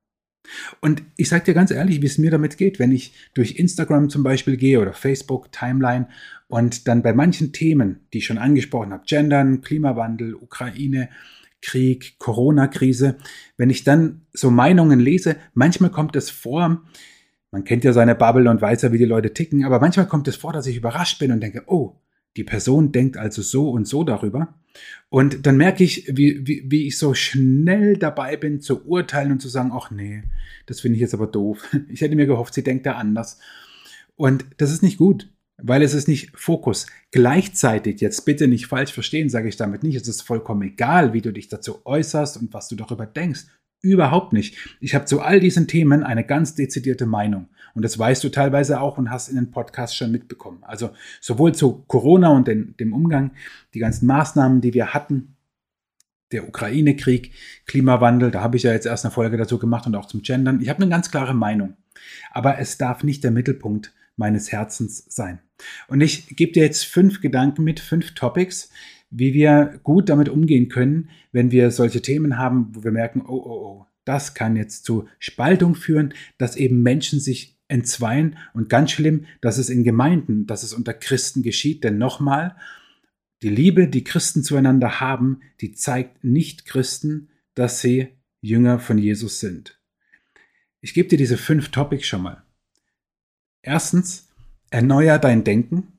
Und 0.81 1.03
ich 1.17 1.29
sage 1.29 1.45
dir 1.45 1.53
ganz 1.53 1.71
ehrlich, 1.71 2.01
wie 2.01 2.05
es 2.05 2.17
mir 2.17 2.31
damit 2.31 2.57
geht, 2.57 2.79
wenn 2.79 2.91
ich 2.91 3.13
durch 3.33 3.57
Instagram 3.57 4.09
zum 4.09 4.23
Beispiel 4.23 4.57
gehe 4.57 4.79
oder 4.79 4.93
Facebook, 4.93 5.51
Timeline 5.51 6.07
und 6.47 6.87
dann 6.87 7.01
bei 7.01 7.13
manchen 7.13 7.53
Themen, 7.53 8.07
die 8.13 8.19
ich 8.19 8.25
schon 8.25 8.37
angesprochen 8.37 8.93
habe, 8.93 9.03
Gendern, 9.05 9.61
Klimawandel, 9.61 10.35
Ukraine, 10.35 11.09
Krieg, 11.61 12.19
Corona-Krise, 12.19 13.17
wenn 13.57 13.69
ich 13.69 13.83
dann 13.83 14.21
so 14.33 14.51
Meinungen 14.51 14.99
lese, 14.99 15.37
manchmal 15.53 15.89
kommt 15.89 16.15
es 16.15 16.29
vor, 16.29 16.83
man 17.51 17.63
kennt 17.63 17.83
ja 17.83 17.93
seine 17.93 18.15
Bubble 18.15 18.49
und 18.49 18.61
weiß 18.61 18.83
ja, 18.83 18.91
wie 18.91 18.97
die 18.97 19.05
Leute 19.05 19.33
ticken, 19.33 19.63
aber 19.65 19.79
manchmal 19.79 20.07
kommt 20.07 20.27
es 20.27 20.35
vor, 20.35 20.53
dass 20.53 20.67
ich 20.67 20.77
überrascht 20.77 21.19
bin 21.19 21.31
und 21.31 21.41
denke, 21.41 21.63
oh, 21.67 21.95
die 22.37 22.43
Person 22.43 22.91
denkt 22.91 23.17
also 23.17 23.41
so 23.41 23.69
und 23.69 23.87
so 23.87 24.03
darüber. 24.03 24.55
Und 25.09 25.45
dann 25.45 25.57
merke 25.57 25.83
ich, 25.83 26.05
wie, 26.11 26.45
wie, 26.45 26.65
wie 26.67 26.87
ich 26.87 26.97
so 26.97 27.13
schnell 27.13 27.97
dabei 27.97 28.35
bin 28.35 28.59
zu 28.59 28.85
urteilen 28.85 29.31
und 29.31 29.41
zu 29.41 29.47
sagen, 29.47 29.71
ach 29.73 29.89
nee, 29.91 30.23
das 30.65 30.81
finde 30.81 30.95
ich 30.95 31.01
jetzt 31.01 31.13
aber 31.13 31.27
doof. 31.27 31.63
Ich 31.89 32.01
hätte 32.01 32.15
mir 32.15 32.25
gehofft, 32.25 32.53
sie 32.53 32.63
denkt 32.63 32.85
da 32.85 32.93
anders. 32.93 33.39
Und 34.15 34.45
das 34.57 34.71
ist 34.71 34.83
nicht 34.83 34.97
gut. 34.97 35.29
weil 35.57 35.81
es 35.83 35.93
ist 35.93 36.07
nicht 36.07 36.31
Fokus. 36.37 36.85
Gleichzeitig, 37.11 38.01
jetzt 38.01 38.25
bitte 38.25 38.47
nicht 38.47 38.67
falsch 38.67 38.91
verstehen, 38.91 39.29
sage 39.29 39.47
ich 39.47 39.55
damit 39.55 39.83
nicht, 39.83 39.95
es 39.95 40.07
ist 40.07 40.21
vollkommen 40.21 40.63
egal, 40.63 41.13
wie 41.13 41.21
du 41.21 41.31
dich 41.31 41.47
dazu 41.47 41.81
äußerst 41.85 42.37
und 42.37 42.53
was 42.53 42.67
du 42.67 42.75
darüber 42.75 43.05
denkst. 43.05 43.45
Überhaupt 43.85 44.33
nicht. 44.33 44.57
Ich 44.81 44.95
habe 44.95 45.05
zu 45.05 45.21
all 45.21 45.39
diesen 45.39 45.67
Themen 45.67 46.03
eine 46.03 46.23
ganz 46.23 46.55
dezidierte 46.55 47.05
Meinung. 47.05 47.49
Und 47.75 47.85
das 47.85 47.99
weißt 47.99 48.23
du 48.23 48.29
teilweise 48.29 48.81
auch 48.81 48.97
und 48.97 49.11
hast 49.11 49.29
in 49.29 49.35
den 49.35 49.51
Podcast 49.51 49.95
schon 49.95 50.11
mitbekommen. 50.11 50.63
Also 50.63 50.89
sowohl 51.21 51.53
zu 51.53 51.83
Corona 51.87 52.29
und 52.29 52.47
den, 52.47 52.75
dem 52.77 52.93
Umgang, 52.93 53.31
die 53.75 53.79
ganzen 53.79 54.07
Maßnahmen, 54.07 54.59
die 54.59 54.73
wir 54.73 54.95
hatten, 54.95 55.35
der 56.31 56.47
Ukraine-Krieg, 56.47 57.31
Klimawandel, 57.67 58.31
da 58.31 58.41
habe 58.41 58.57
ich 58.57 58.63
ja 58.63 58.73
jetzt 58.73 58.87
erst 58.87 59.05
eine 59.05 59.11
Folge 59.11 59.37
dazu 59.37 59.59
gemacht 59.59 59.85
und 59.85 59.95
auch 59.95 60.07
zum 60.07 60.23
Gendern. 60.23 60.61
Ich 60.61 60.69
habe 60.69 60.81
eine 60.81 60.89
ganz 60.89 61.11
klare 61.11 61.35
Meinung. 61.35 61.77
Aber 62.31 62.57
es 62.57 62.79
darf 62.79 63.03
nicht 63.03 63.23
der 63.23 63.29
Mittelpunkt 63.29 63.93
meines 64.15 64.51
Herzens 64.51 65.05
sein. 65.09 65.41
Und 65.87 66.01
ich 66.01 66.35
gebe 66.35 66.53
dir 66.53 66.63
jetzt 66.63 66.85
fünf 66.85 67.21
Gedanken 67.21 67.63
mit, 67.63 67.79
fünf 67.79 68.15
Topics, 68.15 68.71
wie 69.17 69.33
wir 69.33 69.79
gut 69.83 70.09
damit 70.09 70.27
umgehen 70.27 70.67
können, 70.67 71.09
wenn 71.31 71.49
wir 71.49 71.71
solche 71.71 72.01
Themen 72.01 72.37
haben, 72.37 72.67
wo 72.73 72.83
wir 72.83 72.91
merken, 72.91 73.21
oh, 73.21 73.41
oh, 73.45 73.65
oh, 73.65 73.85
das 74.03 74.33
kann 74.33 74.57
jetzt 74.57 74.83
zu 74.83 75.07
Spaltung 75.19 75.75
führen, 75.75 76.13
dass 76.37 76.57
eben 76.57 76.83
Menschen 76.83 77.21
sich 77.21 77.57
entzweien 77.69 78.37
und 78.53 78.69
ganz 78.69 78.91
schlimm, 78.91 79.25
dass 79.39 79.57
es 79.57 79.69
in 79.69 79.83
Gemeinden, 79.85 80.47
dass 80.47 80.63
es 80.63 80.73
unter 80.73 80.93
Christen 80.93 81.43
geschieht. 81.43 81.83
Denn 81.83 81.97
nochmal, 81.97 82.57
die 83.41 83.49
Liebe, 83.49 83.87
die 83.87 84.03
Christen 84.03 84.43
zueinander 84.43 84.99
haben, 84.99 85.41
die 85.61 85.71
zeigt 85.71 86.23
nicht 86.23 86.65
Christen, 86.65 87.29
dass 87.53 87.79
sie 87.79 88.09
Jünger 88.41 88.79
von 88.79 88.97
Jesus 88.97 89.39
sind. 89.39 89.79
Ich 90.81 90.93
gebe 90.93 91.07
dir 91.07 91.17
diese 91.17 91.37
fünf 91.37 91.69
Topics 91.69 92.05
schon 92.05 92.21
mal. 92.21 92.43
Erstens, 93.61 94.29
erneuer 94.69 95.17
dein 95.19 95.45
Denken. 95.45 95.93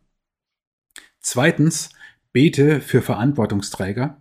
Zweitens, 1.18 1.90
bete 2.36 2.82
für 2.82 3.00
Verantwortungsträger. 3.00 4.20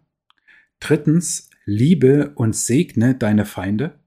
Drittens, 0.79 1.49
liebe 1.65 2.31
und 2.35 2.55
segne 2.55 3.13
deine 3.13 3.43
Feinde. 3.43 3.99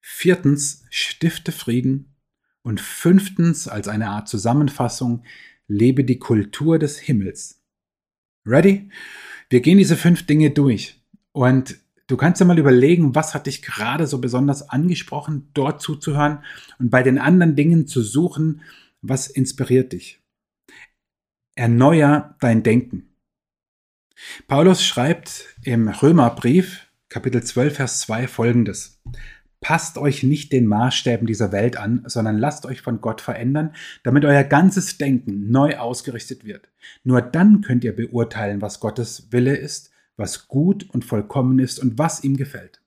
Viertens, 0.00 0.86
stifte 0.88 1.52
Frieden. 1.52 2.16
Und 2.62 2.80
fünftens, 2.80 3.68
als 3.68 3.86
eine 3.86 4.08
Art 4.08 4.28
Zusammenfassung, 4.28 5.24
lebe 5.66 6.04
die 6.04 6.18
Kultur 6.18 6.78
des 6.78 6.98
Himmels. 7.00 7.62
Ready? 8.46 8.88
Wir 9.50 9.60
gehen 9.60 9.76
diese 9.76 9.96
fünf 9.96 10.24
Dinge 10.24 10.50
durch. 10.50 10.98
Und 11.32 11.78
du 12.06 12.16
kannst 12.16 12.40
dir 12.40 12.46
mal 12.46 12.58
überlegen, 12.58 13.14
was 13.14 13.34
hat 13.34 13.46
dich 13.46 13.60
gerade 13.60 14.06
so 14.06 14.22
besonders 14.22 14.70
angesprochen, 14.70 15.50
dort 15.52 15.82
zuzuhören 15.82 16.44
und 16.78 16.88
bei 16.88 17.02
den 17.02 17.18
anderen 17.18 17.56
Dingen 17.56 17.86
zu 17.86 18.00
suchen, 18.00 18.62
was 19.02 19.26
inspiriert 19.26 19.92
dich. 19.92 20.18
Erneuer 21.56 22.34
dein 22.40 22.62
Denken. 22.62 23.07
Paulus 24.46 24.84
schreibt 24.84 25.44
im 25.62 25.88
Römerbrief, 25.88 26.86
Kapitel 27.08 27.42
12, 27.42 27.76
Vers 27.76 28.00
2 28.00 28.28
folgendes. 28.28 29.00
Passt 29.60 29.98
euch 29.98 30.22
nicht 30.22 30.52
den 30.52 30.66
Maßstäben 30.66 31.26
dieser 31.26 31.50
Welt 31.50 31.76
an, 31.76 32.04
sondern 32.06 32.38
lasst 32.38 32.64
euch 32.64 32.80
von 32.80 33.00
Gott 33.00 33.20
verändern, 33.20 33.74
damit 34.04 34.24
euer 34.24 34.44
ganzes 34.44 34.98
Denken 34.98 35.50
neu 35.50 35.76
ausgerichtet 35.78 36.44
wird. 36.44 36.68
Nur 37.02 37.22
dann 37.22 37.60
könnt 37.62 37.82
ihr 37.82 37.94
beurteilen, 37.94 38.62
was 38.62 38.78
Gottes 38.78 39.32
Wille 39.32 39.56
ist, 39.56 39.90
was 40.16 40.46
gut 40.46 40.88
und 40.90 41.04
vollkommen 41.04 41.58
ist 41.58 41.80
und 41.80 41.98
was 41.98 42.22
ihm 42.22 42.36
gefällt. 42.36 42.80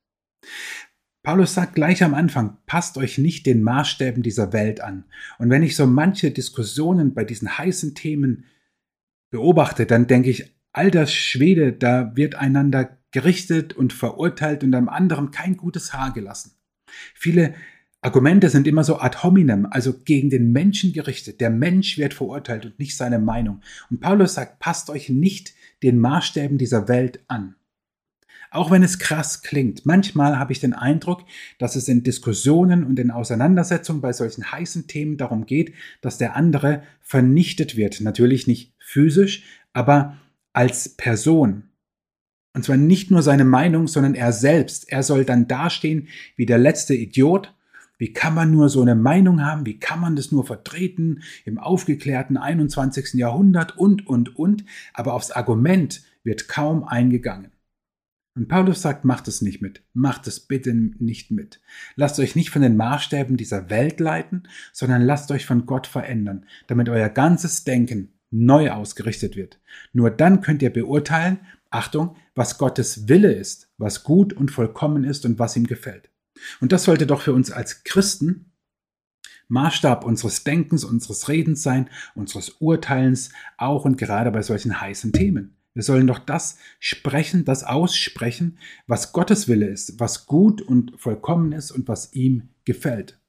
Paulus 1.24 1.54
sagt 1.54 1.76
gleich 1.76 2.04
am 2.04 2.14
Anfang, 2.14 2.58
passt 2.66 2.98
euch 2.98 3.18
nicht 3.18 3.46
den 3.46 3.62
Maßstäben 3.62 4.24
dieser 4.24 4.54
Welt 4.54 4.82
an. 4.82 5.06
Und 5.38 5.50
wenn 5.50 5.62
ich 5.62 5.76
so 5.76 5.86
manche 5.86 6.32
Diskussionen 6.32 7.14
bei 7.14 7.26
diesen 7.26 7.58
heißen 7.58 7.96
Themen 7.96 8.46
beobachte, 9.30 9.86
dann 9.86 10.08
denke 10.08 10.30
ich, 10.30 10.52
alter 10.74 11.08
Schwede, 11.08 11.74
da 11.74 12.16
wird 12.16 12.36
einander 12.36 12.98
gerichtet 13.12 13.74
und 13.74 13.94
verurteilt 13.94 14.64
und 14.64 14.74
einem 14.74 14.90
anderen 14.90 15.32
kein 15.32 15.58
gutes 15.58 15.94
Haar 15.94 16.14
gelassen. 16.14 16.52
Viele 17.14 17.54
Argumente 18.02 18.50
sind 18.50 18.68
immer 18.68 18.84
so 18.84 18.98
ad 18.98 19.20
hominem, 19.22 19.68
also 19.70 19.94
gegen 19.94 20.30
den 20.32 20.52
Menschen 20.52 20.92
gerichtet. 20.92 21.40
Der 21.40 21.52
Mensch 21.52 21.98
wird 21.98 22.16
verurteilt 22.16 22.66
und 22.66 22.80
nicht 22.80 22.98
seine 22.98 23.20
Meinung. 23.20 23.62
Und 23.92 24.00
Paulus 24.00 24.34
sagt, 24.34 24.60
passt 24.60 24.90
euch 24.90 25.10
nicht 25.10 25.54
den 25.84 26.00
Maßstäben 26.00 26.58
dieser 26.58 26.88
Welt 26.88 27.20
an. 27.28 27.56
Auch 28.50 28.70
wenn 28.70 28.84
es 28.84 29.00
krass 29.00 29.44
klingt, 29.44 29.86
manchmal 29.86 30.38
habe 30.38 30.52
ich 30.52 30.60
den 30.60 30.74
Eindruck, 30.74 31.24
dass 31.58 31.76
es 31.76 31.88
in 31.88 32.04
Diskussionen 32.04 32.84
und 32.84 33.00
in 33.00 33.12
Auseinandersetzungen 33.12 34.02
bei 34.02 34.12
solchen 34.12 34.52
heißen 34.52 34.88
Themen 34.88 35.16
darum 35.16 35.46
geht, 35.46 35.74
dass 36.02 36.18
der 36.18 36.36
andere 36.36 36.84
vernichtet 37.00 37.78
wird. 37.78 38.02
Natürlich 38.02 38.48
nicht 38.48 38.74
physisch, 38.80 39.44
aber 39.72 40.18
als 40.54 40.90
Person. 40.90 41.70
Und 42.54 42.66
zwar 42.66 42.78
nicht 42.78 43.12
nur 43.12 43.22
seine 43.22 43.46
Meinung, 43.46 43.88
sondern 43.88 44.16
er 44.16 44.34
selbst. 44.34 44.92
Er 44.92 45.04
soll 45.04 45.24
dann 45.24 45.48
dastehen 45.48 46.08
wie 46.36 46.46
der 46.46 46.58
letzte 46.58 46.94
Idiot. 46.94 47.56
Wie 47.98 48.14
kann 48.14 48.34
man 48.34 48.52
nur 48.52 48.68
so 48.68 48.82
eine 48.82 48.96
Meinung 48.96 49.46
haben? 49.46 49.66
Wie 49.66 49.80
kann 49.80 50.00
man 50.00 50.16
das 50.16 50.32
nur 50.32 50.46
vertreten 50.46 51.22
im 51.46 51.60
aufgeklärten 51.60 52.36
21. 52.36 53.14
Jahrhundert 53.14 53.78
und, 53.78 54.08
und, 54.08 54.36
und? 54.36 54.66
Aber 54.94 55.14
aufs 55.14 55.32
Argument 55.32 56.02
wird 56.24 56.48
kaum 56.48 56.84
eingegangen. 56.84 57.52
Und 58.36 58.48
Paulus 58.48 58.82
sagt, 58.82 59.04
macht 59.06 59.28
es 59.28 59.42
nicht 59.42 59.62
mit. 59.62 59.84
Macht 59.94 60.26
es 60.26 60.40
bitte 60.40 60.74
nicht 60.74 61.32
mit. 61.32 61.62
Lasst 61.96 62.18
euch 62.20 62.36
nicht 62.36 62.50
von 62.50 62.62
den 62.62 62.78
Maßstäben 62.78 63.38
dieser 63.38 63.70
Welt 63.70 64.00
leiten, 64.00 64.48
sondern 64.72 65.02
lasst 65.02 65.32
euch 65.32 65.46
von 65.46 65.66
Gott 65.66 65.86
verändern, 65.86 66.46
damit 66.68 66.88
euer 66.88 67.10
ganzes 67.10 67.66
Denken 67.66 68.14
neu 68.32 68.72
ausgerichtet 68.72 69.36
wird. 69.36 69.60
Nur 69.94 70.10
dann 70.10 70.42
könnt 70.42 70.62
ihr 70.62 70.72
beurteilen, 70.72 71.40
Achtung, 71.70 72.16
was 72.34 72.58
Gottes 72.58 73.08
Wille 73.08 73.32
ist, 73.32 73.70
was 73.78 74.04
gut 74.04 74.34
und 74.34 74.52
vollkommen 74.52 75.04
ist 75.04 75.26
und 75.26 75.40
was 75.40 75.56
ihm 75.56 75.68
gefällt. 75.68 76.10
Und 76.60 76.72
das 76.72 76.86
sollte 76.86 77.06
doch 77.06 77.22
für 77.22 77.34
uns 77.34 77.52
als 77.52 77.84
Christen 77.84 78.52
Maßstab 79.52 80.06
unseres 80.06 80.46
Denkens, 80.46 80.86
unseres 80.86 81.28
Redens 81.28 81.62
sein, 81.62 81.90
unseres 82.16 82.50
Urteilens, 82.60 83.32
auch 83.58 83.84
und 83.84 83.98
gerade 83.98 84.32
bei 84.32 84.42
solchen 84.42 84.80
heißen 84.80 85.12
Themen. 85.12 85.58
Wir 85.74 85.84
sollen 85.84 86.08
doch 86.08 86.20
das 86.20 86.58
sprechen, 86.80 87.46
das 87.46 87.64
aussprechen, 87.64 88.58
was 88.88 89.12
Gottes 89.12 89.48
Wille 89.48 89.68
ist, 89.68 90.00
was 90.00 90.26
gut 90.26 90.62
und 90.62 90.94
vollkommen 90.98 91.52
ist 91.52 91.72
und 91.72 91.88
was 91.88 92.14
ihm 92.14 92.50
gefällt. 92.66 93.20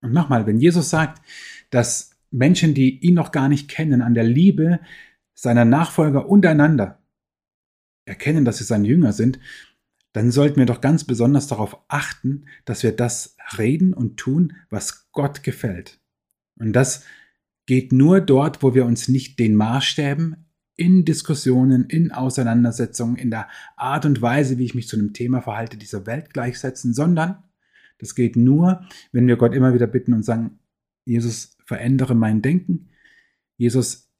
Und 0.00 0.12
nochmal, 0.12 0.46
wenn 0.46 0.58
Jesus 0.58 0.90
sagt, 0.90 1.22
dass 1.70 2.11
Menschen, 2.32 2.74
die 2.74 2.98
ihn 3.00 3.14
noch 3.14 3.32
gar 3.32 3.48
nicht 3.48 3.68
kennen, 3.68 4.02
an 4.02 4.14
der 4.14 4.24
Liebe 4.24 4.80
seiner 5.34 5.64
Nachfolger 5.64 6.28
untereinander 6.28 7.02
erkennen, 8.04 8.44
dass 8.44 8.58
sie 8.58 8.64
seine 8.64 8.88
Jünger 8.88 9.12
sind, 9.12 9.38
dann 10.12 10.30
sollten 10.30 10.56
wir 10.58 10.66
doch 10.66 10.80
ganz 10.80 11.04
besonders 11.04 11.46
darauf 11.46 11.76
achten, 11.88 12.46
dass 12.64 12.82
wir 12.82 12.92
das 12.92 13.36
reden 13.56 13.94
und 13.94 14.18
tun, 14.18 14.54
was 14.68 15.10
Gott 15.12 15.42
gefällt. 15.42 16.00
Und 16.58 16.74
das 16.74 17.04
geht 17.66 17.92
nur 17.92 18.20
dort, 18.20 18.62
wo 18.62 18.74
wir 18.74 18.84
uns 18.84 19.08
nicht 19.08 19.38
den 19.38 19.54
Maßstäben 19.54 20.36
in 20.76 21.04
Diskussionen, 21.04 21.84
in 21.84 22.12
Auseinandersetzungen, 22.12 23.16
in 23.16 23.30
der 23.30 23.48
Art 23.76 24.04
und 24.04 24.20
Weise, 24.20 24.58
wie 24.58 24.64
ich 24.64 24.74
mich 24.74 24.88
zu 24.88 24.96
einem 24.96 25.12
Thema 25.12 25.40
verhalte, 25.42 25.76
dieser 25.76 26.06
Welt 26.06 26.32
gleichsetzen, 26.34 26.92
sondern 26.92 27.42
das 27.98 28.14
geht 28.14 28.36
nur, 28.36 28.84
wenn 29.12 29.28
wir 29.28 29.36
Gott 29.36 29.54
immer 29.54 29.74
wieder 29.74 29.86
bitten 29.86 30.12
und 30.12 30.24
sagen, 30.24 30.58
Jesus, 31.04 31.56
verändere 31.72 32.14
mein 32.14 32.42
Denken. 32.42 32.90
Jesus, 33.56 34.12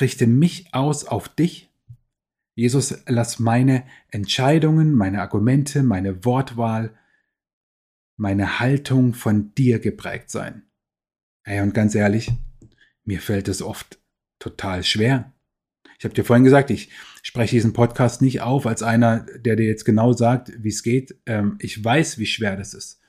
richte 0.00 0.26
mich 0.26 0.72
aus 0.72 1.04
auf 1.04 1.28
dich. 1.28 1.70
Jesus, 2.54 3.02
lass 3.06 3.38
meine 3.38 3.84
Entscheidungen, 4.10 4.94
meine 4.94 5.20
Argumente, 5.20 5.82
meine 5.82 6.24
Wortwahl, 6.24 6.96
meine 8.16 8.58
Haltung 8.58 9.12
von 9.12 9.54
dir 9.54 9.80
geprägt 9.80 10.30
sein. 10.30 10.62
Ey, 11.42 11.60
und 11.60 11.74
ganz 11.74 11.94
ehrlich, 11.94 12.32
mir 13.04 13.20
fällt 13.20 13.48
es 13.48 13.60
oft 13.60 14.00
total 14.38 14.82
schwer. 14.82 15.30
Ich 15.98 16.06
habe 16.06 16.14
dir 16.14 16.24
vorhin 16.24 16.44
gesagt, 16.44 16.70
ich 16.70 16.88
spreche 17.22 17.56
diesen 17.56 17.74
Podcast 17.74 18.22
nicht 18.22 18.40
auf 18.40 18.66
als 18.66 18.82
einer, 18.82 19.26
der 19.36 19.56
dir 19.56 19.66
jetzt 19.66 19.84
genau 19.84 20.14
sagt, 20.14 20.52
wie 20.56 20.70
es 20.70 20.82
geht. 20.82 21.20
Ähm, 21.26 21.56
ich 21.58 21.84
weiß, 21.84 22.16
wie 22.16 22.26
schwer 22.26 22.56
das 22.56 22.72
ist. 22.72 23.02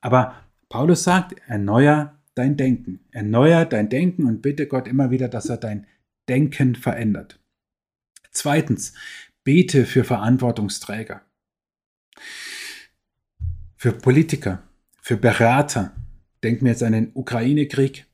Aber 0.00 0.36
Paulus 0.70 1.04
sagt, 1.04 1.34
erneuer 1.48 2.18
dein 2.34 2.56
Denken. 2.56 3.00
Erneuer 3.10 3.64
dein 3.64 3.88
Denken 3.88 4.26
und 4.26 4.42
bitte 4.42 4.66
Gott 4.66 4.88
immer 4.88 5.10
wieder, 5.10 5.28
dass 5.28 5.48
er 5.48 5.56
dein 5.56 5.86
Denken 6.28 6.74
verändert. 6.74 7.40
Zweitens, 8.30 8.94
bete 9.44 9.84
für 9.84 10.04
Verantwortungsträger, 10.04 11.22
für 13.76 13.92
Politiker, 13.92 14.62
für 15.00 15.16
Berater. 15.16 15.94
Denken 16.42 16.64
wir 16.64 16.72
jetzt 16.72 16.82
an 16.82 16.92
den 16.92 17.10
Ukraine-Krieg. 17.14 18.06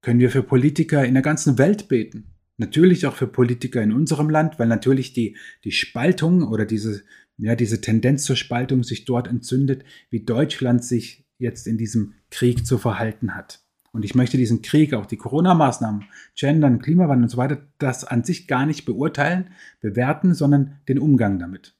Können 0.00 0.20
wir 0.20 0.30
für 0.30 0.42
Politiker 0.42 1.04
in 1.04 1.14
der 1.14 1.22
ganzen 1.22 1.58
Welt 1.58 1.88
beten? 1.88 2.34
Natürlich 2.56 3.06
auch 3.06 3.14
für 3.14 3.26
Politiker 3.26 3.82
in 3.82 3.92
unserem 3.92 4.30
Land, 4.30 4.58
weil 4.58 4.68
natürlich 4.68 5.12
die, 5.12 5.36
die 5.64 5.72
Spaltung 5.72 6.42
oder 6.42 6.66
diese, 6.66 7.04
ja, 7.36 7.54
diese 7.54 7.80
Tendenz 7.80 8.24
zur 8.24 8.36
Spaltung 8.36 8.82
sich 8.82 9.04
dort 9.04 9.28
entzündet, 9.28 9.84
wie 10.10 10.24
Deutschland 10.24 10.84
sich 10.84 11.27
jetzt 11.38 11.66
in 11.66 11.78
diesem 11.78 12.14
Krieg 12.30 12.66
zu 12.66 12.78
verhalten 12.78 13.34
hat. 13.34 13.60
Und 13.92 14.04
ich 14.04 14.14
möchte 14.14 14.36
diesen 14.36 14.62
Krieg, 14.62 14.92
auch 14.94 15.06
die 15.06 15.16
Corona-Maßnahmen, 15.16 16.04
Gendern, 16.36 16.80
Klimawandel 16.80 17.24
und 17.24 17.30
so 17.30 17.38
weiter, 17.38 17.66
das 17.78 18.04
an 18.04 18.22
sich 18.22 18.46
gar 18.46 18.66
nicht 18.66 18.84
beurteilen, 18.84 19.50
bewerten, 19.80 20.34
sondern 20.34 20.78
den 20.88 20.98
Umgang 20.98 21.38
damit. 21.38 21.74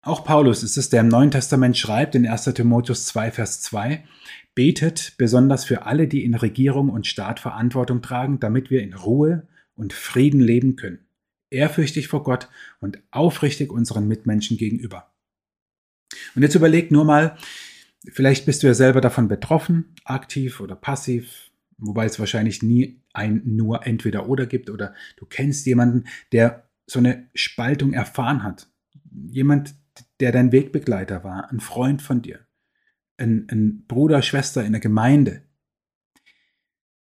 Auch 0.00 0.24
Paulus 0.24 0.62
ist 0.62 0.76
es, 0.76 0.90
der 0.90 1.00
im 1.00 1.08
Neuen 1.08 1.30
Testament 1.30 1.76
schreibt, 1.78 2.14
in 2.14 2.26
1 2.26 2.44
Timotheus 2.54 3.06
2, 3.06 3.30
Vers 3.30 3.60
2, 3.62 4.04
betet 4.54 5.14
besonders 5.16 5.64
für 5.64 5.86
alle, 5.86 6.08
die 6.08 6.24
in 6.24 6.34
Regierung 6.34 6.90
und 6.90 7.06
Staat 7.06 7.40
Verantwortung 7.40 8.02
tragen, 8.02 8.38
damit 8.38 8.70
wir 8.70 8.82
in 8.82 8.94
Ruhe 8.94 9.46
und 9.76 9.92
Frieden 9.92 10.40
leben 10.40 10.76
können, 10.76 11.06
ehrfürchtig 11.50 12.08
vor 12.08 12.22
Gott 12.22 12.48
und 12.80 12.98
aufrichtig 13.10 13.72
unseren 13.72 14.06
Mitmenschen 14.06 14.56
gegenüber. 14.56 15.13
Und 16.34 16.42
jetzt 16.42 16.54
überleg 16.54 16.90
nur 16.90 17.04
mal, 17.04 17.36
vielleicht 18.12 18.46
bist 18.46 18.62
du 18.62 18.66
ja 18.66 18.74
selber 18.74 19.00
davon 19.00 19.28
betroffen, 19.28 19.94
aktiv 20.04 20.60
oder 20.60 20.76
passiv, 20.76 21.50
wobei 21.78 22.06
es 22.06 22.18
wahrscheinlich 22.18 22.62
nie 22.62 23.00
ein 23.12 23.42
nur 23.44 23.86
entweder 23.86 24.28
oder 24.28 24.46
gibt 24.46 24.70
oder 24.70 24.94
du 25.16 25.26
kennst 25.26 25.66
jemanden, 25.66 26.04
der 26.32 26.68
so 26.86 26.98
eine 26.98 27.28
Spaltung 27.34 27.92
erfahren 27.92 28.42
hat. 28.42 28.68
Jemand, 29.30 29.74
der 30.20 30.32
dein 30.32 30.52
Wegbegleiter 30.52 31.24
war, 31.24 31.50
ein 31.50 31.60
Freund 31.60 32.02
von 32.02 32.20
dir, 32.22 32.46
ein, 33.16 33.46
ein 33.50 33.86
Bruder, 33.86 34.22
Schwester 34.22 34.64
in 34.64 34.72
der 34.72 34.80
Gemeinde. 34.80 35.42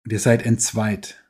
Und 0.06 0.14
ihr 0.14 0.20
seid 0.20 0.46
entzweit. 0.46 1.24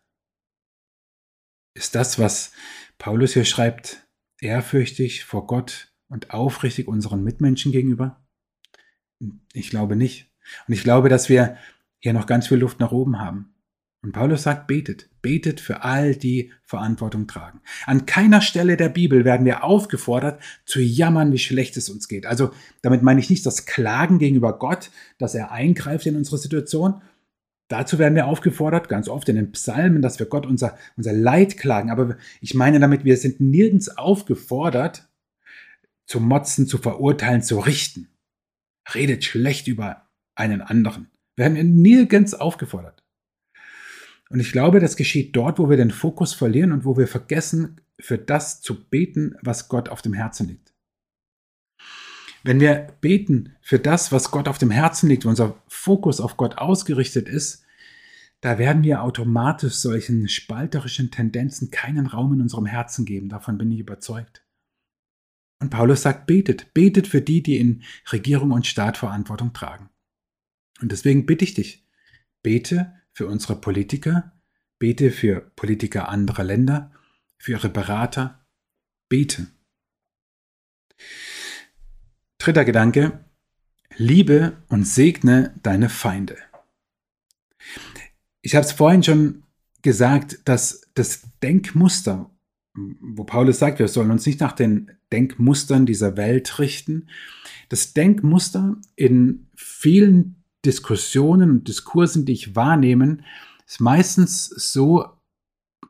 Ist 1.74 1.96
das, 1.96 2.20
was 2.20 2.54
Paulus 2.98 3.34
hier 3.34 3.46
schreibt, 3.46 4.08
ehrfürchtig 4.40 5.26
vor 5.26 5.48
Gott 5.48 5.89
und 6.10 6.32
aufrichtig 6.32 6.88
unseren 6.88 7.24
Mitmenschen 7.24 7.72
gegenüber? 7.72 8.22
Ich 9.54 9.70
glaube 9.70 9.96
nicht. 9.96 10.32
Und 10.68 10.74
ich 10.74 10.84
glaube, 10.84 11.10
dass 11.10 11.30
wir 11.30 11.58
hier 12.00 12.14
noch 12.14 12.26
ganz 12.26 12.48
viel 12.48 12.58
Luft 12.58 12.80
nach 12.80 12.92
oben 12.92 13.20
haben. 13.20 13.54
Und 14.02 14.14
Paulus 14.14 14.44
sagt, 14.44 14.68
betet, 14.68 15.10
betet 15.22 15.60
für 15.60 15.84
all 15.84 16.16
die 16.16 16.54
Verantwortung 16.64 17.28
tragen. 17.28 17.60
An 17.86 18.06
keiner 18.06 18.42
Stelle 18.42 18.78
der 18.78 18.88
Bibel 18.88 19.26
werden 19.26 19.46
wir 19.46 19.66
aufgefordert 19.66 20.42
zu 20.66 20.80
jammern, 20.80 21.34
wie 21.34 21.38
schlecht 21.38 21.76
es 21.76 21.90
uns 21.90 22.08
geht. 22.08 22.26
Also 22.26 22.52
damit 22.82 23.04
meine 23.04 23.20
ich 23.20 23.30
nicht 23.30 23.46
das 23.46 23.66
Klagen 23.66 24.18
gegenüber 24.18 24.58
Gott, 24.58 24.90
dass 25.18 25.36
er 25.36 25.52
eingreift 25.52 26.06
in 26.06 26.16
unsere 26.16 26.38
Situation. 26.38 27.02
Dazu 27.68 28.00
werden 28.00 28.16
wir 28.16 28.28
aufgefordert, 28.28 28.88
ganz 28.88 29.10
oft 29.10 29.28
in 29.28 29.36
den 29.36 29.52
Psalmen, 29.52 30.02
dass 30.02 30.18
wir 30.18 30.28
Gott 30.28 30.46
unser, 30.46 30.78
unser 30.96 31.12
Leid 31.12 31.58
klagen. 31.58 31.92
Aber 31.92 32.16
ich 32.40 32.54
meine 32.54 32.80
damit, 32.80 33.04
wir 33.04 33.18
sind 33.18 33.42
nirgends 33.42 33.90
aufgefordert, 33.98 35.09
zu 36.10 36.20
motzen, 36.20 36.66
zu 36.66 36.80
verurteilen, 36.80 37.44
zu 37.44 37.60
richten. 37.60 38.10
Redet 38.96 39.24
schlecht 39.24 39.68
über 39.68 40.10
einen 40.34 40.62
anderen. 40.62 41.12
Wir 41.36 41.46
werden 41.46 41.82
nirgends 41.84 42.34
aufgefordert. 42.34 43.04
Und 44.32 44.40
ich 44.40 44.52
glaube, 44.52 44.80
das 44.80 44.96
geschieht 44.96 45.36
dort, 45.36 45.60
wo 45.60 45.70
wir 45.70 45.78
den 45.78 45.92
Fokus 45.92 46.34
verlieren 46.34 46.72
und 46.72 46.84
wo 46.84 46.98
wir 46.98 47.08
vergessen, 47.08 47.82
für 48.00 48.18
das 48.18 48.60
zu 48.60 48.90
beten, 48.90 49.36
was 49.44 49.70
Gott 49.70 49.90
auf 49.90 50.02
dem 50.02 50.14
Herzen 50.14 50.48
liegt. 50.48 50.74
Wenn 52.44 52.60
wir 52.60 52.88
beten 53.02 53.56
für 53.62 53.78
das, 53.78 54.12
was 54.12 54.32
Gott 54.32 54.48
auf 54.48 54.58
dem 54.58 54.72
Herzen 54.72 55.10
liegt, 55.10 55.26
unser 55.26 55.62
Fokus 55.68 56.20
auf 56.22 56.38
Gott 56.38 56.58
ausgerichtet 56.58 57.30
ist, 57.30 57.64
da 58.42 58.58
werden 58.58 58.82
wir 58.82 59.04
automatisch 59.04 59.76
solchen 59.76 60.28
spalterischen 60.28 61.12
Tendenzen 61.12 61.70
keinen 61.70 62.08
Raum 62.08 62.34
in 62.34 62.42
unserem 62.42 62.66
Herzen 62.66 63.06
geben. 63.06 63.30
Davon 63.30 63.60
bin 63.60 63.72
ich 63.72 63.80
überzeugt. 63.80 64.44
Und 65.60 65.70
Paulus 65.70 66.02
sagt, 66.04 66.26
betet, 66.26 66.74
betet 66.74 67.08
für 67.08 67.22
die, 67.22 67.44
die 67.44 67.58
in 67.58 67.84
Regierung 68.12 68.52
und 68.52 68.66
Staat 68.66 68.98
Verantwortung 68.98 69.54
tragen. 69.54 69.90
Und 70.82 70.92
deswegen 70.92 71.26
bitte 71.26 71.44
ich 71.44 71.54
dich, 71.54 71.86
bete 72.42 72.94
für 73.12 73.28
unsere 73.28 73.60
Politiker, 73.60 74.32
bete 74.80 75.12
für 75.12 75.42
Politiker 75.56 76.08
anderer 76.08 76.46
Länder, 76.46 76.94
für 77.38 77.52
ihre 77.52 77.70
Berater, 77.70 78.46
bete. 79.10 79.48
Dritter 82.38 82.64
Gedanke, 82.64 83.26
liebe 83.98 84.64
und 84.70 84.86
segne 84.86 85.54
deine 85.62 85.90
Feinde. 85.90 86.38
Ich 88.42 88.56
habe 88.56 88.66
es 88.66 88.72
vorhin 88.72 89.04
schon 89.04 89.44
gesagt, 89.82 90.40
dass 90.46 90.90
das 90.94 91.28
Denkmuster, 91.44 92.32
wo 93.02 93.24
Paulus 93.24 93.60
sagt, 93.60 93.80
wir 93.80 93.88
sollen 93.88 94.12
uns 94.12 94.26
nicht 94.26 94.40
nach 94.40 94.54
den 94.54 94.92
Denkmustern 95.12 95.86
dieser 95.86 96.18
Welt 96.18 96.60
richten, 96.60 97.08
das 97.70 97.94
Denkmuster 97.94 98.78
in 98.96 99.48
vielen 99.56 100.44
Diskussionen 100.66 101.52
und 101.52 101.68
Diskursen, 101.68 102.26
die 102.26 102.34
ich 102.34 102.56
wahrnehme, 102.56 103.20
ist 103.66 103.80
meistens 103.80 104.48
so 104.48 105.06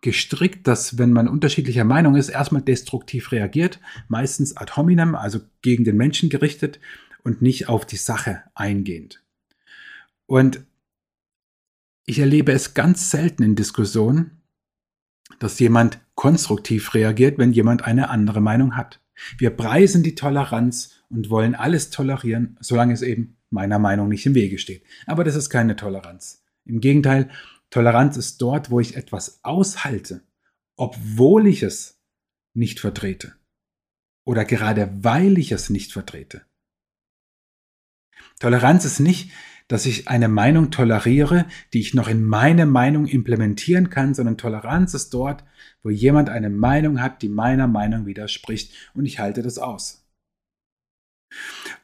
gestrickt, 0.02 0.68
dass 0.68 0.98
wenn 0.98 1.12
man 1.12 1.28
unterschiedlicher 1.28 1.84
Meinung 1.84 2.16
ist, 2.16 2.30
erstmal 2.30 2.62
destruktiv 2.62 3.32
reagiert, 3.32 3.80
meistens 4.08 4.56
ad 4.56 4.74
hominem, 4.76 5.16
also 5.16 5.40
gegen 5.62 5.84
den 5.84 5.98
Menschen 5.98 6.30
gerichtet 6.30 6.80
und 7.24 7.42
nicht 7.42 7.68
auf 7.68 7.86
die 7.86 7.98
Sache 7.98 8.44
eingehend. 8.54 9.24
Und 10.26 10.66
ich 12.06 12.20
erlebe 12.20 12.52
es 12.52 12.74
ganz 12.74 13.12
selten 13.12 13.44
in 13.44 13.56
Diskussionen, 13.56 14.39
dass 15.38 15.60
jemand 15.60 16.00
konstruktiv 16.16 16.94
reagiert, 16.94 17.38
wenn 17.38 17.54
jemand 17.54 17.84
eine 17.84 18.10
andere 18.10 18.42
Meinung 18.42 18.76
hat. 18.76 19.00
Wir 19.38 19.52
preisen 19.52 20.04
die 20.04 20.16
Toleranz 20.16 21.02
und 21.10 21.30
wollen 21.30 21.56
alles 21.56 21.90
tolerieren, 21.90 22.58
solange 22.60 22.94
es 22.94 23.02
eben 23.02 23.38
meiner 23.50 23.80
Meinung 23.80 24.10
nicht 24.10 24.26
im 24.26 24.36
Wege 24.36 24.58
steht. 24.58 24.84
Aber 25.06 25.24
das 25.24 25.36
ist 25.36 25.50
keine 25.50 25.76
Toleranz. 25.76 26.44
Im 26.66 26.82
Gegenteil, 26.82 27.30
Toleranz 27.70 28.18
ist 28.18 28.42
dort, 28.42 28.72
wo 28.72 28.80
ich 28.80 28.96
etwas 28.96 29.44
aushalte, 29.44 30.22
obwohl 30.76 31.48
ich 31.48 31.64
es 31.64 32.00
nicht 32.54 32.80
vertrete. 32.80 33.36
Oder 34.26 34.46
gerade 34.46 34.92
weil 35.02 35.38
ich 35.38 35.52
es 35.52 35.70
nicht 35.70 35.92
vertrete. 35.92 36.44
Toleranz 38.40 38.86
ist 38.86 39.00
nicht, 39.00 39.32
dass 39.70 39.86
ich 39.86 40.10
eine 40.10 40.28
Meinung 40.28 40.72
toleriere, 40.72 41.46
die 41.74 41.80
ich 41.80 41.94
noch 41.94 42.10
in 42.10 42.26
meine 42.26 42.66
Meinung 42.66 43.06
implementieren 43.06 43.90
kann, 43.90 44.14
sondern 44.14 44.38
Toleranz 44.38 44.94
ist 44.96 45.14
dort, 45.14 45.46
wo 45.84 45.90
jemand 45.90 46.30
eine 46.30 46.50
Meinung 46.50 47.02
hat, 47.02 47.22
die 47.22 47.30
meiner 47.30 47.68
Meinung 47.68 48.06
widerspricht 48.06 48.74
und 48.94 49.06
ich 49.06 49.20
halte 49.20 49.44
das 49.44 49.60
aus. 49.60 50.06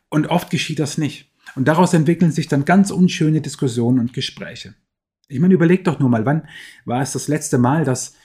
Und 0.10 0.28
oft 0.28 0.50
geschieht 0.50 0.80
das 0.80 0.98
nicht. 0.98 1.32
Und 1.56 1.68
daraus 1.68 1.94
entwickeln 1.94 2.32
sich 2.32 2.48
dann 2.48 2.66
ganz 2.66 2.90
unschöne 2.90 3.40
Diskussionen 3.40 4.00
und 4.00 4.14
Gespräche. 4.14 4.74
Ich 5.28 5.40
meine, 5.40 5.54
überleg 5.54 5.84
doch 5.84 6.00
nur 6.00 6.10
mal, 6.10 6.26
wann 6.26 6.48
war 6.86 7.02
es 7.02 7.14
das 7.14 7.28
letzte 7.28 7.60
Mal, 7.60 7.86
dass 7.86 8.16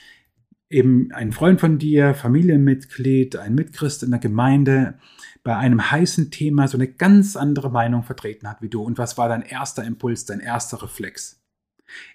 eben 0.71 1.13
ein 1.13 1.33
Freund 1.33 1.61
von 1.61 1.79
dir, 1.79 2.15
Familienmitglied, 2.15 3.37
ein 3.37 3.55
Mitchrist 3.55 4.03
in 4.03 4.11
der 4.11 4.21
Gemeinde 4.21 4.99
bei 5.43 5.57
einem 5.57 5.91
heißen 5.91 6.31
Thema 6.31 6.69
so 6.69 6.77
eine 6.77 6.89
ganz 6.89 7.37
andere 7.37 7.71
Meinung 7.71 8.03
vertreten 8.03 8.49
hat 8.49 8.61
wie 8.63 8.69
du. 8.69 8.83
Und 8.83 8.99
was 8.99 9.17
war 9.17 9.29
dein 9.29 9.43
erster 9.43 9.85
Impuls, 9.85 10.25
dein 10.25 10.41
erster 10.41 10.83
Reflex? 10.83 11.41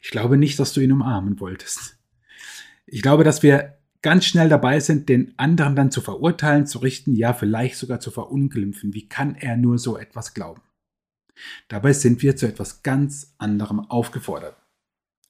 Ich 0.02 0.12
glaube 0.12 0.38
nicht, 0.38 0.60
dass 0.60 0.74
du 0.74 0.82
ihn 0.82 0.92
umarmen 0.92 1.40
wolltest. 1.40 1.98
Ich 2.86 3.02
glaube, 3.02 3.24
dass 3.24 3.44
wir 3.44 3.78
ganz 4.02 4.26
schnell 4.26 4.50
dabei 4.50 4.80
sind, 4.80 5.10
den 5.10 5.34
anderen 5.38 5.76
dann 5.76 5.92
zu 5.92 6.02
verurteilen, 6.02 6.68
zu 6.68 6.80
richten, 6.80 7.16
ja, 7.16 7.34
vielleicht 7.34 7.78
sogar 7.78 8.00
zu 8.00 8.12
verunglimpfen. 8.12 8.94
Wie 8.94 9.10
kann 9.10 9.36
er 9.36 9.58
nur 9.58 9.80
so 9.80 9.98
etwas 9.98 10.34
glauben? 10.34 10.62
Dabei 11.68 11.94
sind 11.94 12.22
wir 12.22 12.36
zu 12.36 12.48
etwas 12.48 12.84
ganz 12.84 13.34
anderem 13.40 13.80
aufgefordert. 13.80 14.56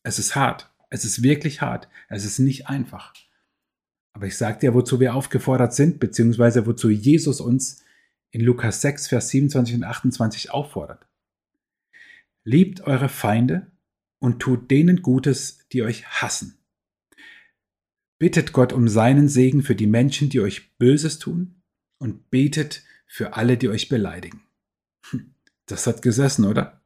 Es 0.03 0.19
ist 0.19 0.36
hart. 0.36 0.69
Es 0.89 1.05
ist 1.05 1.23
wirklich 1.23 1.62
hart. 1.62 1.88
Es 2.10 2.25
ist 2.25 2.39
nicht 2.39 2.67
einfach. 2.67 3.13
Aber 4.13 4.27
ich 4.27 4.38
sage 4.38 4.60
dir, 4.60 4.73
wozu 4.73 4.99
wir 4.99 5.15
aufgefordert 5.15 5.73
sind, 5.73 5.99
beziehungsweise 5.99 6.65
wozu 6.65 6.89
Jesus 6.89 7.41
uns 7.41 7.84
in 8.36 8.41
Lukas 8.41 8.82
6, 8.82 9.08
Vers 9.08 9.30
27 9.30 9.76
und 9.76 9.84
28 9.86 10.52
auffordert. 10.52 11.08
Liebt 12.43 12.82
eure 12.82 13.08
Feinde 13.08 13.71
und 14.19 14.41
tut 14.41 14.69
denen 14.69 15.02
Gutes, 15.02 15.60
die 15.71 15.84
euch 15.84 16.06
hassen. 16.06 16.58
Bittet 18.19 18.52
Gott 18.52 18.74
um 18.74 18.89
seinen 18.89 19.30
Segen 19.30 19.63
für 19.63 19.74
die 19.74 19.88
Menschen, 19.88 20.30
die 20.30 20.41
euch 20.41 20.78
Böses 20.78 21.17
tun, 21.17 21.62
und 21.98 22.30
betet 22.30 22.84
für 23.08 23.38
alle, 23.38 23.56
die 23.56 23.69
euch 23.69 23.88
beleidigen. 23.88 24.41
Hm. 25.12 25.34
Das 25.65 25.88
hat 25.88 26.02
gesessen, 26.02 26.43
oder? 26.43 26.82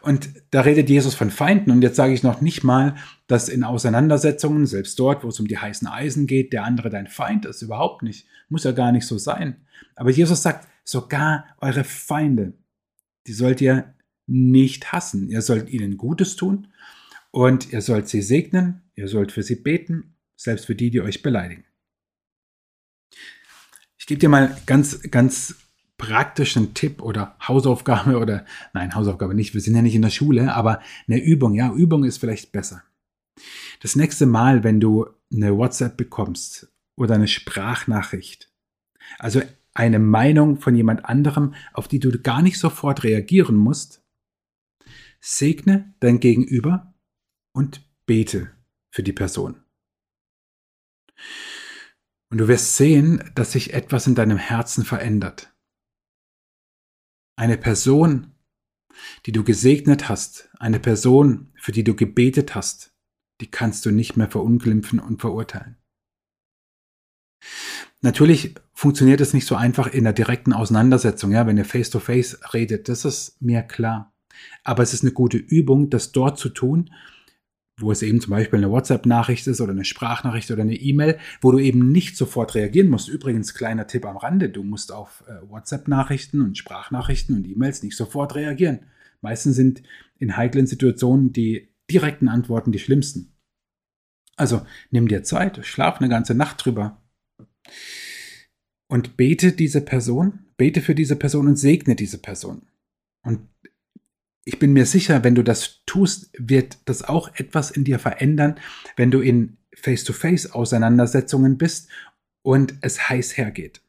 Und 0.00 0.30
da 0.50 0.62
redet 0.62 0.88
Jesus 0.88 1.14
von 1.14 1.30
Feinden. 1.30 1.70
Und 1.70 1.82
jetzt 1.82 1.96
sage 1.96 2.12
ich 2.12 2.22
noch 2.22 2.40
nicht 2.40 2.64
mal, 2.64 2.96
dass 3.26 3.48
in 3.48 3.64
Auseinandersetzungen, 3.64 4.66
selbst 4.66 4.98
dort, 4.98 5.22
wo 5.24 5.28
es 5.28 5.40
um 5.40 5.48
die 5.48 5.58
heißen 5.58 5.86
Eisen 5.86 6.26
geht, 6.26 6.52
der 6.52 6.64
andere 6.64 6.90
dein 6.90 7.06
Feind 7.06 7.44
ist. 7.44 7.62
Überhaupt 7.62 8.02
nicht. 8.02 8.26
Muss 8.48 8.64
ja 8.64 8.72
gar 8.72 8.92
nicht 8.92 9.06
so 9.06 9.18
sein. 9.18 9.56
Aber 9.94 10.10
Jesus 10.10 10.42
sagt, 10.42 10.68
sogar 10.84 11.46
eure 11.58 11.84
Feinde, 11.84 12.54
die 13.26 13.32
sollt 13.32 13.60
ihr 13.60 13.94
nicht 14.26 14.92
hassen. 14.92 15.28
Ihr 15.28 15.42
sollt 15.42 15.70
ihnen 15.70 15.96
Gutes 15.96 16.36
tun 16.36 16.68
und 17.30 17.72
ihr 17.72 17.82
sollt 17.82 18.08
sie 18.08 18.22
segnen. 18.22 18.82
Ihr 18.94 19.08
sollt 19.08 19.32
für 19.32 19.42
sie 19.42 19.56
beten, 19.56 20.14
selbst 20.36 20.66
für 20.66 20.74
die, 20.74 20.90
die 20.90 21.00
euch 21.00 21.22
beleidigen. 21.22 21.64
Ich 23.98 24.06
gebe 24.06 24.18
dir 24.18 24.28
mal 24.28 24.56
ganz, 24.66 25.02
ganz 25.10 25.56
praktischen 26.00 26.72
Tipp 26.72 27.02
oder 27.02 27.36
Hausaufgabe 27.46 28.18
oder 28.18 28.46
nein, 28.72 28.94
Hausaufgabe 28.94 29.34
nicht, 29.34 29.54
wir 29.54 29.60
sind 29.60 29.76
ja 29.76 29.82
nicht 29.82 29.94
in 29.94 30.02
der 30.02 30.10
Schule, 30.10 30.54
aber 30.54 30.80
eine 31.06 31.22
Übung, 31.22 31.54
ja, 31.54 31.72
Übung 31.72 32.04
ist 32.04 32.18
vielleicht 32.18 32.52
besser. 32.52 32.82
Das 33.80 33.96
nächste 33.96 34.26
Mal, 34.26 34.64
wenn 34.64 34.80
du 34.80 35.06
eine 35.32 35.56
WhatsApp 35.56 35.96
bekommst 35.96 36.72
oder 36.96 37.14
eine 37.14 37.28
Sprachnachricht, 37.28 38.50
also 39.18 39.42
eine 39.74 39.98
Meinung 39.98 40.58
von 40.58 40.74
jemand 40.74 41.04
anderem, 41.04 41.54
auf 41.74 41.86
die 41.86 42.00
du 42.00 42.18
gar 42.18 42.42
nicht 42.42 42.58
sofort 42.58 43.04
reagieren 43.04 43.56
musst, 43.56 44.02
segne 45.20 45.94
dein 46.00 46.18
Gegenüber 46.18 46.94
und 47.52 47.82
bete 48.06 48.50
für 48.90 49.02
die 49.02 49.12
Person. 49.12 49.62
Und 52.30 52.38
du 52.38 52.48
wirst 52.48 52.76
sehen, 52.76 53.22
dass 53.34 53.52
sich 53.52 53.74
etwas 53.74 54.06
in 54.06 54.14
deinem 54.14 54.38
Herzen 54.38 54.84
verändert. 54.84 55.52
Eine 57.40 57.56
Person, 57.56 58.34
die 59.24 59.32
du 59.32 59.44
gesegnet 59.44 60.10
hast, 60.10 60.50
eine 60.58 60.78
Person, 60.78 61.48
für 61.56 61.72
die 61.72 61.84
du 61.84 61.96
gebetet 61.96 62.54
hast, 62.54 62.92
die 63.40 63.50
kannst 63.50 63.86
du 63.86 63.90
nicht 63.90 64.14
mehr 64.14 64.28
verunglimpfen 64.28 65.00
und 65.00 65.22
verurteilen. 65.22 65.78
Natürlich 68.02 68.56
funktioniert 68.74 69.22
es 69.22 69.32
nicht 69.32 69.46
so 69.46 69.56
einfach 69.56 69.86
in 69.86 70.04
der 70.04 70.12
direkten 70.12 70.52
Auseinandersetzung, 70.52 71.32
ja, 71.32 71.46
wenn 71.46 71.56
ihr 71.56 71.64
face 71.64 71.88
to 71.88 71.98
face 71.98 72.38
redet, 72.52 72.90
das 72.90 73.06
ist 73.06 73.40
mir 73.40 73.62
klar. 73.62 74.12
Aber 74.62 74.82
es 74.82 74.92
ist 74.92 75.02
eine 75.02 75.12
gute 75.12 75.38
Übung, 75.38 75.88
das 75.88 76.12
dort 76.12 76.38
zu 76.38 76.50
tun, 76.50 76.90
wo 77.80 77.92
es 77.92 78.02
eben 78.02 78.20
zum 78.20 78.30
Beispiel 78.30 78.58
eine 78.58 78.70
WhatsApp-Nachricht 78.70 79.46
ist 79.46 79.60
oder 79.60 79.72
eine 79.72 79.84
Sprachnachricht 79.84 80.50
oder 80.50 80.62
eine 80.62 80.76
E-Mail, 80.76 81.18
wo 81.40 81.52
du 81.52 81.58
eben 81.58 81.90
nicht 81.90 82.16
sofort 82.16 82.54
reagieren 82.54 82.88
musst. 82.88 83.08
Übrigens, 83.08 83.54
kleiner 83.54 83.86
Tipp 83.86 84.04
am 84.06 84.16
Rande, 84.16 84.48
du 84.48 84.62
musst 84.62 84.92
auf 84.92 85.24
äh, 85.26 85.48
WhatsApp-Nachrichten 85.48 86.42
und 86.42 86.58
Sprachnachrichten 86.58 87.36
und 87.36 87.46
E-Mails 87.46 87.82
nicht 87.82 87.96
sofort 87.96 88.34
reagieren. 88.34 88.80
Meistens 89.20 89.56
sind 89.56 89.82
in 90.18 90.36
heiklen 90.36 90.66
Situationen 90.66 91.32
die 91.32 91.68
direkten 91.90 92.28
Antworten 92.28 92.72
die 92.72 92.78
schlimmsten. 92.78 93.32
Also 94.36 94.62
nimm 94.90 95.08
dir 95.08 95.22
Zeit, 95.22 95.64
schlaf 95.66 95.98
eine 95.98 96.08
ganze 96.08 96.34
Nacht 96.34 96.64
drüber 96.64 97.02
und 98.88 99.16
bete 99.16 99.52
diese 99.52 99.80
Person, 99.80 100.46
bete 100.56 100.80
für 100.80 100.94
diese 100.94 101.16
Person 101.16 101.46
und 101.46 101.56
segne 101.56 101.94
diese 101.94 102.18
Person. 102.18 102.62
Und 103.22 103.48
ich 104.50 104.58
bin 104.58 104.72
mir 104.72 104.84
sicher, 104.84 105.22
wenn 105.22 105.36
du 105.36 105.44
das 105.44 105.84
tust, 105.86 106.32
wird 106.36 106.78
das 106.86 107.04
auch 107.04 107.32
etwas 107.36 107.70
in 107.70 107.84
dir 107.84 108.00
verändern, 108.00 108.58
wenn 108.96 109.12
du 109.12 109.20
in 109.20 109.58
Face-to-Face-Auseinandersetzungen 109.76 111.56
bist 111.56 111.88
und 112.42 112.74
es 112.80 113.08
heiß 113.08 113.36
hergeht. 113.36 113.80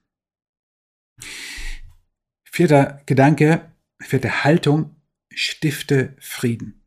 Vierter 2.44 3.02
Gedanke, 3.08 3.72
vierte 4.00 4.44
Haltung, 4.44 4.96
stifte 5.34 6.16
Frieden. 6.20 6.84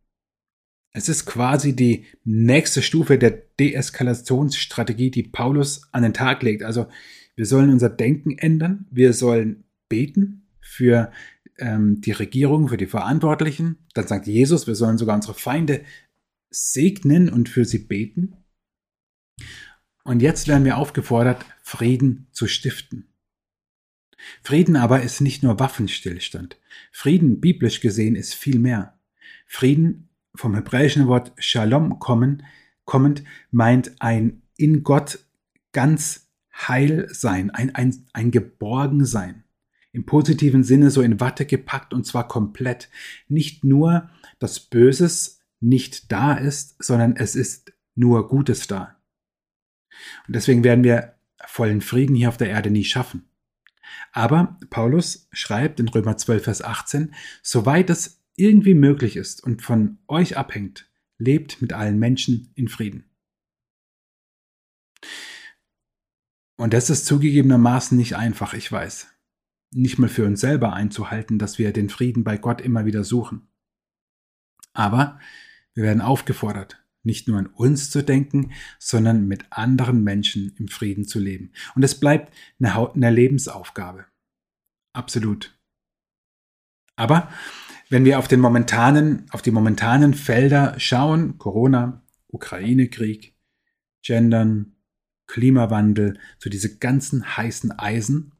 Es 0.92 1.08
ist 1.08 1.26
quasi 1.26 1.74
die 1.74 2.06
nächste 2.22 2.80
Stufe 2.80 3.18
der 3.18 3.32
Deeskalationsstrategie, 3.58 5.10
die 5.10 5.24
Paulus 5.24 5.88
an 5.90 6.04
den 6.04 6.14
Tag 6.14 6.44
legt. 6.44 6.62
Also 6.62 6.86
wir 7.34 7.46
sollen 7.46 7.70
unser 7.70 7.90
Denken 7.90 8.38
ändern, 8.38 8.86
wir 8.92 9.14
sollen 9.14 9.64
beten 9.88 10.46
für 10.60 11.10
ähm, 11.58 12.00
die 12.00 12.12
Regierung, 12.12 12.68
für 12.68 12.76
die 12.76 12.86
Verantwortlichen. 12.86 13.78
Dann 13.94 14.06
sagt 14.06 14.26
Jesus, 14.26 14.66
wir 14.66 14.74
sollen 14.74 14.98
sogar 14.98 15.16
unsere 15.16 15.34
Feinde 15.34 15.84
segnen 16.50 17.28
und 17.28 17.48
für 17.48 17.64
sie 17.64 17.78
beten. 17.78 18.36
Und 20.04 20.20
jetzt 20.20 20.48
werden 20.48 20.64
wir 20.64 20.76
aufgefordert, 20.76 21.44
Frieden 21.62 22.28
zu 22.32 22.46
stiften. 22.46 23.08
Frieden 24.42 24.76
aber 24.76 25.02
ist 25.02 25.20
nicht 25.20 25.42
nur 25.42 25.58
Waffenstillstand. 25.58 26.58
Frieden, 26.92 27.40
biblisch 27.40 27.80
gesehen, 27.80 28.16
ist 28.16 28.34
viel 28.34 28.58
mehr. 28.58 28.98
Frieden, 29.46 30.08
vom 30.34 30.54
hebräischen 30.54 31.06
Wort 31.06 31.32
Shalom 31.38 31.98
kommen, 31.98 32.44
kommend, 32.84 33.24
meint 33.50 34.00
ein 34.00 34.42
in 34.56 34.82
Gott 34.82 35.20
ganz 35.72 36.28
heil 36.52 37.08
sein, 37.10 37.50
ein, 37.50 37.74
ein, 37.74 38.06
ein 38.12 38.30
Geborgensein 38.30 39.43
im 39.94 40.04
positiven 40.04 40.64
Sinne 40.64 40.90
so 40.90 41.02
in 41.02 41.20
Watte 41.20 41.46
gepackt 41.46 41.94
und 41.94 42.04
zwar 42.04 42.26
komplett. 42.26 42.90
Nicht 43.28 43.62
nur, 43.62 44.10
dass 44.40 44.58
Böses 44.58 45.40
nicht 45.60 46.10
da 46.10 46.34
ist, 46.34 46.82
sondern 46.82 47.14
es 47.16 47.36
ist 47.36 47.72
nur 47.94 48.28
Gutes 48.28 48.66
da. 48.66 49.00
Und 50.26 50.34
deswegen 50.34 50.64
werden 50.64 50.82
wir 50.82 51.14
vollen 51.46 51.80
Frieden 51.80 52.16
hier 52.16 52.28
auf 52.28 52.36
der 52.36 52.50
Erde 52.50 52.70
nie 52.70 52.82
schaffen. 52.82 53.28
Aber 54.10 54.58
Paulus 54.68 55.28
schreibt 55.30 55.78
in 55.78 55.88
Römer 55.88 56.16
12, 56.16 56.42
Vers 56.42 56.62
18, 56.62 57.14
soweit 57.42 57.88
es 57.88 58.20
irgendwie 58.34 58.74
möglich 58.74 59.14
ist 59.14 59.44
und 59.44 59.62
von 59.62 59.98
euch 60.08 60.36
abhängt, 60.36 60.90
lebt 61.18 61.62
mit 61.62 61.72
allen 61.72 62.00
Menschen 62.00 62.50
in 62.56 62.66
Frieden. 62.66 63.04
Und 66.56 66.74
das 66.74 66.90
ist 66.90 67.06
zugegebenermaßen 67.06 67.96
nicht 67.96 68.16
einfach, 68.16 68.54
ich 68.54 68.72
weiß 68.72 69.13
nicht 69.74 69.98
mal 69.98 70.08
für 70.08 70.24
uns 70.24 70.40
selber 70.40 70.72
einzuhalten, 70.72 71.38
dass 71.38 71.58
wir 71.58 71.72
den 71.72 71.90
Frieden 71.90 72.24
bei 72.24 72.36
Gott 72.36 72.60
immer 72.60 72.84
wieder 72.84 73.04
suchen. 73.04 73.48
Aber 74.72 75.18
wir 75.74 75.84
werden 75.84 76.00
aufgefordert, 76.00 76.84
nicht 77.02 77.28
nur 77.28 77.38
an 77.38 77.46
uns 77.46 77.90
zu 77.90 78.02
denken, 78.02 78.52
sondern 78.78 79.26
mit 79.26 79.46
anderen 79.50 80.02
Menschen 80.02 80.54
im 80.58 80.68
Frieden 80.68 81.04
zu 81.04 81.18
leben. 81.18 81.52
Und 81.74 81.82
es 81.82 81.98
bleibt 81.98 82.32
eine, 82.60 82.94
eine 82.94 83.10
Lebensaufgabe. 83.10 84.06
Absolut. 84.92 85.58
Aber 86.96 87.28
wenn 87.90 88.04
wir 88.04 88.18
auf 88.18 88.28
den 88.28 88.40
momentanen, 88.40 89.26
auf 89.30 89.42
die 89.42 89.50
momentanen 89.50 90.14
Felder 90.14 90.78
schauen, 90.78 91.38
Corona, 91.38 92.02
Ukraine-Krieg, 92.28 93.34
Gendern, 94.02 94.76
Klimawandel, 95.26 96.18
so 96.38 96.50
diese 96.50 96.78
ganzen 96.78 97.36
heißen 97.36 97.72
Eisen, 97.78 98.33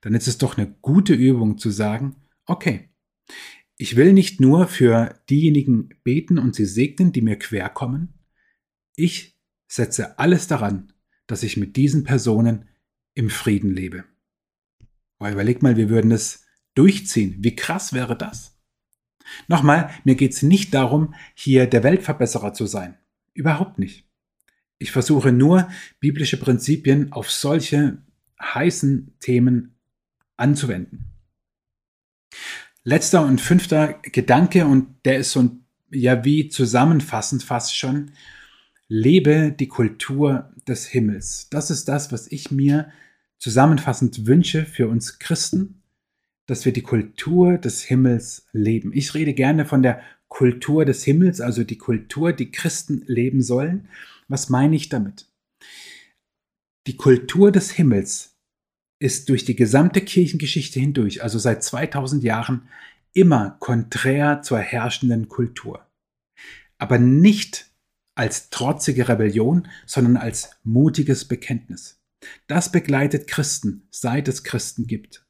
dann 0.00 0.14
ist 0.14 0.28
es 0.28 0.38
doch 0.38 0.56
eine 0.56 0.74
gute 0.80 1.14
Übung 1.14 1.58
zu 1.58 1.70
sagen, 1.70 2.16
okay, 2.46 2.88
ich 3.76 3.96
will 3.96 4.12
nicht 4.12 4.40
nur 4.40 4.66
für 4.66 5.20
diejenigen 5.30 5.90
beten 6.02 6.38
und 6.38 6.54
sie 6.54 6.66
segnen, 6.66 7.12
die 7.12 7.22
mir 7.22 7.36
quer 7.36 7.68
kommen, 7.68 8.14
ich 8.96 9.38
setze 9.68 10.18
alles 10.18 10.48
daran, 10.48 10.92
dass 11.26 11.42
ich 11.42 11.56
mit 11.56 11.76
diesen 11.76 12.04
Personen 12.04 12.68
im 13.14 13.30
Frieden 13.30 13.70
lebe. 13.70 14.04
Weil 15.18 15.34
überleg 15.34 15.62
mal, 15.62 15.76
wir 15.76 15.88
würden 15.88 16.10
es 16.10 16.44
durchziehen. 16.74 17.36
Wie 17.38 17.54
krass 17.54 17.92
wäre 17.92 18.16
das? 18.16 18.58
Nochmal, 19.46 19.90
mir 20.04 20.14
geht 20.14 20.32
es 20.32 20.42
nicht 20.42 20.74
darum, 20.74 21.14
hier 21.34 21.66
der 21.66 21.84
Weltverbesserer 21.84 22.54
zu 22.54 22.66
sein. 22.66 22.96
Überhaupt 23.34 23.78
nicht. 23.78 24.08
Ich 24.78 24.90
versuche 24.90 25.32
nur, 25.32 25.68
biblische 26.00 26.38
Prinzipien 26.38 27.12
auf 27.12 27.30
solche 27.30 28.02
heißen 28.40 29.14
Themen 29.20 29.77
anzuwenden. 30.38 31.04
Letzter 32.84 33.24
und 33.24 33.40
fünfter 33.40 33.94
Gedanke, 34.02 34.64
und 34.64 35.04
der 35.04 35.18
ist 35.18 35.32
so 35.32 35.40
ein, 35.40 35.64
ja 35.90 36.24
wie 36.24 36.48
zusammenfassend 36.48 37.42
fast 37.42 37.76
schon, 37.76 38.12
lebe 38.88 39.52
die 39.52 39.68
Kultur 39.68 40.52
des 40.66 40.86
Himmels. 40.86 41.48
Das 41.50 41.70
ist 41.70 41.88
das, 41.88 42.12
was 42.12 42.30
ich 42.30 42.50
mir 42.50 42.90
zusammenfassend 43.38 44.26
wünsche 44.26 44.64
für 44.64 44.88
uns 44.88 45.18
Christen, 45.18 45.82
dass 46.46 46.64
wir 46.64 46.72
die 46.72 46.82
Kultur 46.82 47.58
des 47.58 47.82
Himmels 47.82 48.46
leben. 48.52 48.92
Ich 48.94 49.14
rede 49.14 49.34
gerne 49.34 49.66
von 49.66 49.82
der 49.82 50.00
Kultur 50.28 50.84
des 50.84 51.04
Himmels, 51.04 51.40
also 51.40 51.64
die 51.64 51.78
Kultur, 51.78 52.32
die 52.32 52.50
Christen 52.50 53.02
leben 53.06 53.42
sollen. 53.42 53.88
Was 54.28 54.48
meine 54.48 54.76
ich 54.76 54.88
damit? 54.88 55.26
Die 56.86 56.96
Kultur 56.96 57.52
des 57.52 57.70
Himmels 57.70 58.37
ist 58.98 59.28
durch 59.28 59.44
die 59.44 59.56
gesamte 59.56 60.00
Kirchengeschichte 60.00 60.80
hindurch, 60.80 61.22
also 61.22 61.38
seit 61.38 61.62
2000 61.62 62.22
Jahren, 62.24 62.68
immer 63.12 63.56
konträr 63.60 64.42
zur 64.42 64.58
herrschenden 64.58 65.28
Kultur. 65.28 65.86
Aber 66.78 66.98
nicht 66.98 67.66
als 68.14 68.50
trotzige 68.50 69.08
Rebellion, 69.08 69.68
sondern 69.86 70.16
als 70.16 70.50
mutiges 70.64 71.26
Bekenntnis. 71.26 72.00
Das 72.48 72.72
begleitet 72.72 73.28
Christen, 73.28 73.86
seit 73.90 74.26
es 74.28 74.42
Christen 74.42 74.86
gibt. 74.86 75.24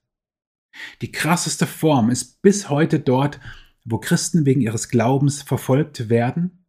Die 1.02 1.12
krasseste 1.12 1.66
Form 1.66 2.10
ist 2.10 2.40
bis 2.40 2.70
heute 2.70 3.00
dort, 3.00 3.40
wo 3.84 3.98
Christen 3.98 4.46
wegen 4.46 4.60
ihres 4.60 4.88
Glaubens 4.88 5.42
verfolgt 5.42 6.08
werden 6.08 6.64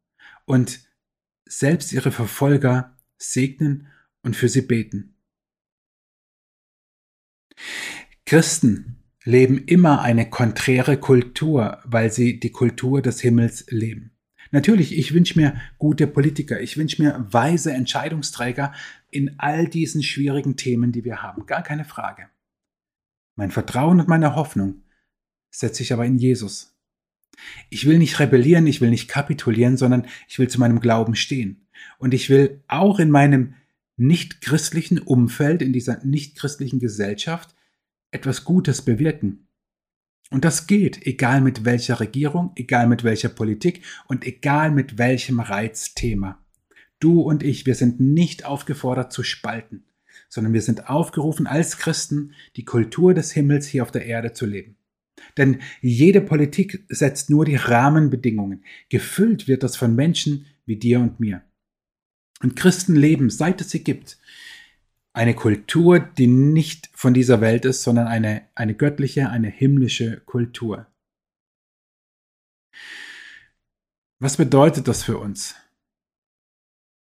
und 0.45 0.81
selbst 1.47 1.93
ihre 1.93 2.11
Verfolger 2.11 2.97
segnen 3.17 3.87
und 4.21 4.35
für 4.35 4.49
sie 4.49 4.61
beten. 4.61 5.15
Christen 8.25 8.97
leben 9.23 9.57
immer 9.65 10.01
eine 10.01 10.29
konträre 10.29 10.97
Kultur, 10.97 11.79
weil 11.83 12.11
sie 12.11 12.39
die 12.39 12.51
Kultur 12.51 13.01
des 13.01 13.21
Himmels 13.21 13.65
leben. 13.69 14.11
Natürlich, 14.51 14.97
ich 14.97 15.13
wünsche 15.13 15.37
mir 15.37 15.55
gute 15.77 16.07
Politiker, 16.07 16.59
ich 16.59 16.77
wünsche 16.77 17.01
mir 17.01 17.27
weise 17.29 17.71
Entscheidungsträger 17.71 18.73
in 19.11 19.39
all 19.39 19.67
diesen 19.67 20.01
schwierigen 20.01 20.55
Themen, 20.55 20.91
die 20.91 21.05
wir 21.05 21.21
haben. 21.21 21.45
Gar 21.45 21.61
keine 21.61 21.85
Frage. 21.85 22.29
Mein 23.35 23.51
Vertrauen 23.51 23.99
und 23.99 24.07
meine 24.07 24.35
Hoffnung 24.35 24.83
setze 25.51 25.83
ich 25.83 25.93
aber 25.93 26.05
in 26.05 26.17
Jesus. 26.17 26.75
Ich 27.69 27.85
will 27.85 27.99
nicht 27.99 28.19
rebellieren, 28.19 28.67
ich 28.67 28.81
will 28.81 28.89
nicht 28.89 29.07
kapitulieren, 29.07 29.77
sondern 29.77 30.07
ich 30.27 30.39
will 30.39 30.49
zu 30.49 30.59
meinem 30.59 30.79
Glauben 30.79 31.15
stehen. 31.15 31.67
Und 31.97 32.13
ich 32.13 32.29
will 32.29 32.63
auch 32.67 32.99
in 32.99 33.11
meinem 33.11 33.53
nicht 33.99 34.41
christlichen 34.41 34.99
Umfeld, 34.99 35.61
in 35.61 35.73
dieser 35.73 36.03
nicht 36.05 36.37
christlichen 36.37 36.79
Gesellschaft 36.79 37.55
etwas 38.11 38.43
Gutes 38.43 38.81
bewirken. 38.81 39.47
Und 40.31 40.45
das 40.45 40.67
geht, 40.67 41.05
egal 41.05 41.41
mit 41.41 41.65
welcher 41.65 41.99
Regierung, 41.99 42.51
egal 42.55 42.87
mit 42.87 43.03
welcher 43.03 43.29
Politik 43.29 43.83
und 44.07 44.25
egal 44.25 44.71
mit 44.71 44.97
welchem 44.97 45.39
Reizthema. 45.39 46.43
Du 46.99 47.21
und 47.21 47.43
ich, 47.43 47.65
wir 47.65 47.75
sind 47.75 47.99
nicht 47.99 48.45
aufgefordert 48.45 49.11
zu 49.11 49.23
spalten, 49.23 49.85
sondern 50.27 50.53
wir 50.53 50.61
sind 50.61 50.89
aufgerufen, 50.89 51.47
als 51.47 51.77
Christen 51.77 52.33
die 52.55 52.65
Kultur 52.65 53.13
des 53.13 53.31
Himmels 53.31 53.67
hier 53.67 53.83
auf 53.83 53.91
der 53.91 54.05
Erde 54.05 54.33
zu 54.33 54.45
leben. 54.45 54.75
Denn 55.37 55.59
jede 55.81 56.21
Politik 56.21 56.85
setzt 56.89 57.29
nur 57.29 57.45
die 57.45 57.55
Rahmenbedingungen. 57.55 58.63
Gefüllt 58.89 59.47
wird 59.47 59.63
das 59.63 59.75
von 59.75 59.95
Menschen 59.95 60.45
wie 60.65 60.77
dir 60.77 60.99
und 60.99 61.19
mir. 61.19 61.41
Und 62.41 62.55
Christen 62.55 62.95
leben, 62.95 63.29
seit 63.29 63.61
es 63.61 63.69
sie 63.69 63.83
gibt, 63.83 64.17
eine 65.13 65.35
Kultur, 65.35 65.99
die 65.99 66.27
nicht 66.27 66.89
von 66.93 67.13
dieser 67.13 67.41
Welt 67.41 67.65
ist, 67.65 67.83
sondern 67.83 68.07
eine, 68.07 68.47
eine 68.55 68.75
göttliche, 68.75 69.29
eine 69.29 69.49
himmlische 69.49 70.21
Kultur. 70.21 70.87
Was 74.19 74.37
bedeutet 74.37 74.87
das 74.87 75.03
für 75.03 75.17
uns? 75.17 75.55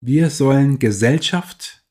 Wir 0.02 0.30
sollen 0.30 0.80
Gesellschaft 0.80 1.86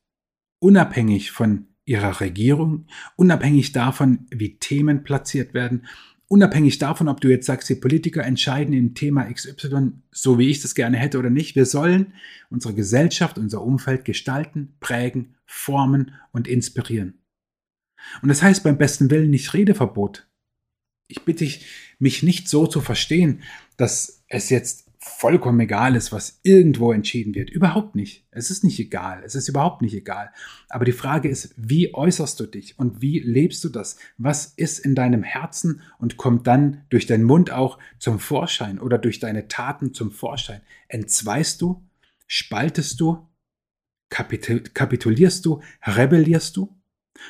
unabhängig 0.59 1.31
von 1.31 1.67
ihrer 1.85 2.19
Regierung, 2.19 2.87
unabhängig 3.15 3.71
davon, 3.71 4.27
wie 4.29 4.57
Themen 4.59 5.03
platziert 5.03 5.53
werden, 5.53 5.87
unabhängig 6.31 6.77
davon, 6.77 7.09
ob 7.09 7.19
du 7.19 7.27
jetzt 7.27 7.45
sagst, 7.45 7.67
die 7.67 7.75
Politiker 7.75 8.23
entscheiden 8.23 8.73
im 8.73 8.95
Thema 8.95 9.29
XY 9.31 9.91
so, 10.11 10.39
wie 10.39 10.49
ich 10.49 10.61
das 10.61 10.75
gerne 10.75 10.97
hätte 10.97 11.19
oder 11.19 11.29
nicht. 11.29 11.57
Wir 11.57 11.65
sollen 11.65 12.13
unsere 12.49 12.73
Gesellschaft, 12.73 13.37
unser 13.37 13.61
Umfeld 13.61 14.05
gestalten, 14.05 14.73
prägen, 14.79 15.35
formen 15.45 16.13
und 16.31 16.47
inspirieren. 16.47 17.19
Und 18.21 18.29
das 18.29 18.41
heißt 18.41 18.63
beim 18.63 18.77
besten 18.77 19.11
Willen 19.11 19.29
nicht 19.29 19.53
Redeverbot. 19.53 20.25
Ich 21.07 21.25
bitte 21.25 21.43
dich, 21.43 21.65
mich 21.99 22.23
nicht 22.23 22.47
so 22.47 22.65
zu 22.65 22.79
verstehen, 22.79 23.43
dass 23.75 24.23
es 24.29 24.49
jetzt 24.49 24.90
vollkommen 25.03 25.59
egal 25.59 25.95
ist, 25.95 26.11
was 26.11 26.39
irgendwo 26.43 26.91
entschieden 26.91 27.33
wird. 27.33 27.49
Überhaupt 27.49 27.95
nicht. 27.95 28.27
Es 28.29 28.51
ist 28.51 28.63
nicht 28.63 28.79
egal. 28.79 29.23
Es 29.25 29.33
ist 29.33 29.49
überhaupt 29.49 29.81
nicht 29.81 29.95
egal. 29.95 30.31
Aber 30.69 30.85
die 30.85 30.91
Frage 30.91 31.27
ist, 31.27 31.55
wie 31.57 31.95
äußerst 31.95 32.39
du 32.39 32.45
dich 32.45 32.77
und 32.77 33.01
wie 33.01 33.19
lebst 33.19 33.63
du 33.63 33.69
das? 33.69 33.97
Was 34.19 34.45
ist 34.45 34.77
in 34.77 34.93
deinem 34.93 35.23
Herzen 35.23 35.81
und 35.97 36.17
kommt 36.17 36.45
dann 36.45 36.85
durch 36.91 37.07
deinen 37.07 37.23
Mund 37.23 37.51
auch 37.51 37.79
zum 37.97 38.19
Vorschein 38.19 38.79
oder 38.79 38.99
durch 38.99 39.19
deine 39.19 39.47
Taten 39.47 39.95
zum 39.95 40.11
Vorschein? 40.11 40.61
Entzweist 40.87 41.61
du? 41.61 41.83
Spaltest 42.27 43.01
du? 43.01 43.27
Kapitulierst 44.09 45.45
du? 45.45 45.61
Rebellierst 45.81 46.55
du? 46.55 46.77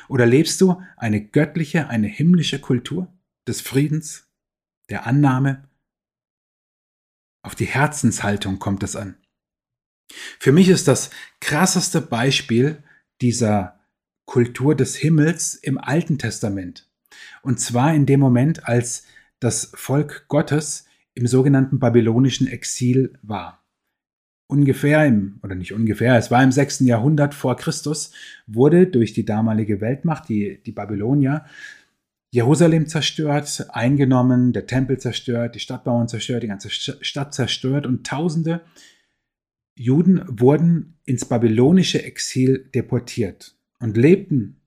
Oder 0.08 0.26
lebst 0.26 0.60
du 0.60 0.80
eine 0.98 1.24
göttliche, 1.24 1.88
eine 1.88 2.06
himmlische 2.06 2.58
Kultur 2.58 3.10
des 3.46 3.62
Friedens, 3.62 4.28
der 4.90 5.06
Annahme, 5.06 5.68
auf 7.42 7.54
die 7.54 7.66
Herzenshaltung 7.66 8.58
kommt 8.58 8.82
es 8.82 8.96
an. 8.96 9.16
Für 10.38 10.52
mich 10.52 10.68
ist 10.68 10.88
das 10.88 11.10
krasseste 11.40 12.00
Beispiel 12.00 12.82
dieser 13.20 13.80
Kultur 14.26 14.74
des 14.74 14.96
Himmels 14.96 15.54
im 15.54 15.78
Alten 15.78 16.18
Testament. 16.18 16.88
Und 17.42 17.60
zwar 17.60 17.94
in 17.94 18.06
dem 18.06 18.20
Moment, 18.20 18.66
als 18.68 19.04
das 19.40 19.72
Volk 19.74 20.26
Gottes 20.28 20.86
im 21.14 21.26
sogenannten 21.26 21.78
babylonischen 21.78 22.46
Exil 22.46 23.18
war. 23.22 23.64
Ungefähr 24.46 25.06
im, 25.06 25.40
oder 25.42 25.54
nicht 25.54 25.72
ungefähr, 25.72 26.16
es 26.16 26.30
war 26.30 26.42
im 26.42 26.52
6. 26.52 26.80
Jahrhundert 26.80 27.34
vor 27.34 27.56
Christus, 27.56 28.12
wurde 28.46 28.86
durch 28.86 29.12
die 29.12 29.24
damalige 29.24 29.80
Weltmacht, 29.80 30.28
die, 30.28 30.62
die 30.62 30.72
Babylonier, 30.72 31.46
Jerusalem 32.34 32.86
zerstört, 32.86 33.66
eingenommen, 33.74 34.54
der 34.54 34.66
Tempel 34.66 34.98
zerstört, 34.98 35.54
die 35.54 35.60
Stadtmauern 35.60 36.08
zerstört, 36.08 36.42
die 36.42 36.48
ganze 36.48 36.70
Stadt 36.70 37.34
zerstört 37.34 37.86
und 37.86 38.06
Tausende 38.06 38.62
Juden 39.74 40.24
wurden 40.26 40.98
ins 41.04 41.26
babylonische 41.26 42.02
Exil 42.02 42.70
deportiert 42.74 43.54
und 43.80 43.98
lebten 43.98 44.62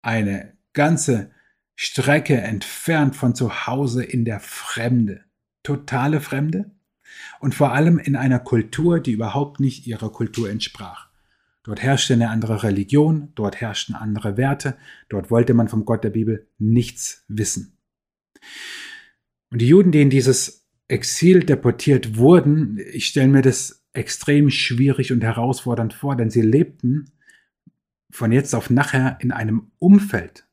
eine 0.00 0.56
ganze 0.72 1.30
Strecke 1.74 2.40
entfernt 2.40 3.16
von 3.16 3.34
zu 3.34 3.66
Hause 3.66 4.02
in 4.02 4.24
der 4.24 4.40
Fremde, 4.40 5.24
totale 5.62 6.22
Fremde 6.22 6.70
und 7.40 7.54
vor 7.54 7.72
allem 7.72 7.98
in 7.98 8.16
einer 8.16 8.38
Kultur, 8.38 8.98
die 8.98 9.12
überhaupt 9.12 9.60
nicht 9.60 9.86
ihrer 9.86 10.10
Kultur 10.10 10.48
entsprach. 10.48 11.11
Dort 11.64 11.80
herrschte 11.82 12.14
eine 12.14 12.30
andere 12.30 12.64
Religion, 12.64 13.32
dort 13.34 13.60
herrschten 13.60 13.94
andere 13.94 14.36
Werte, 14.36 14.76
dort 15.08 15.30
wollte 15.30 15.54
man 15.54 15.68
vom 15.68 15.84
Gott 15.84 16.02
der 16.02 16.10
Bibel 16.10 16.48
nichts 16.58 17.24
wissen. 17.28 17.78
Und 19.50 19.60
die 19.60 19.68
Juden, 19.68 19.92
die 19.92 20.02
in 20.02 20.10
dieses 20.10 20.66
Exil 20.88 21.44
deportiert 21.44 22.16
wurden, 22.16 22.78
ich 22.92 23.06
stelle 23.06 23.28
mir 23.28 23.42
das 23.42 23.86
extrem 23.92 24.50
schwierig 24.50 25.12
und 25.12 25.22
herausfordernd 25.22 25.94
vor, 25.94 26.16
denn 26.16 26.30
sie 26.30 26.42
lebten 26.42 27.12
von 28.10 28.32
jetzt 28.32 28.54
auf 28.54 28.68
nachher 28.68 29.18
in 29.20 29.32
einem 29.32 29.70
Umfeld, 29.78 30.48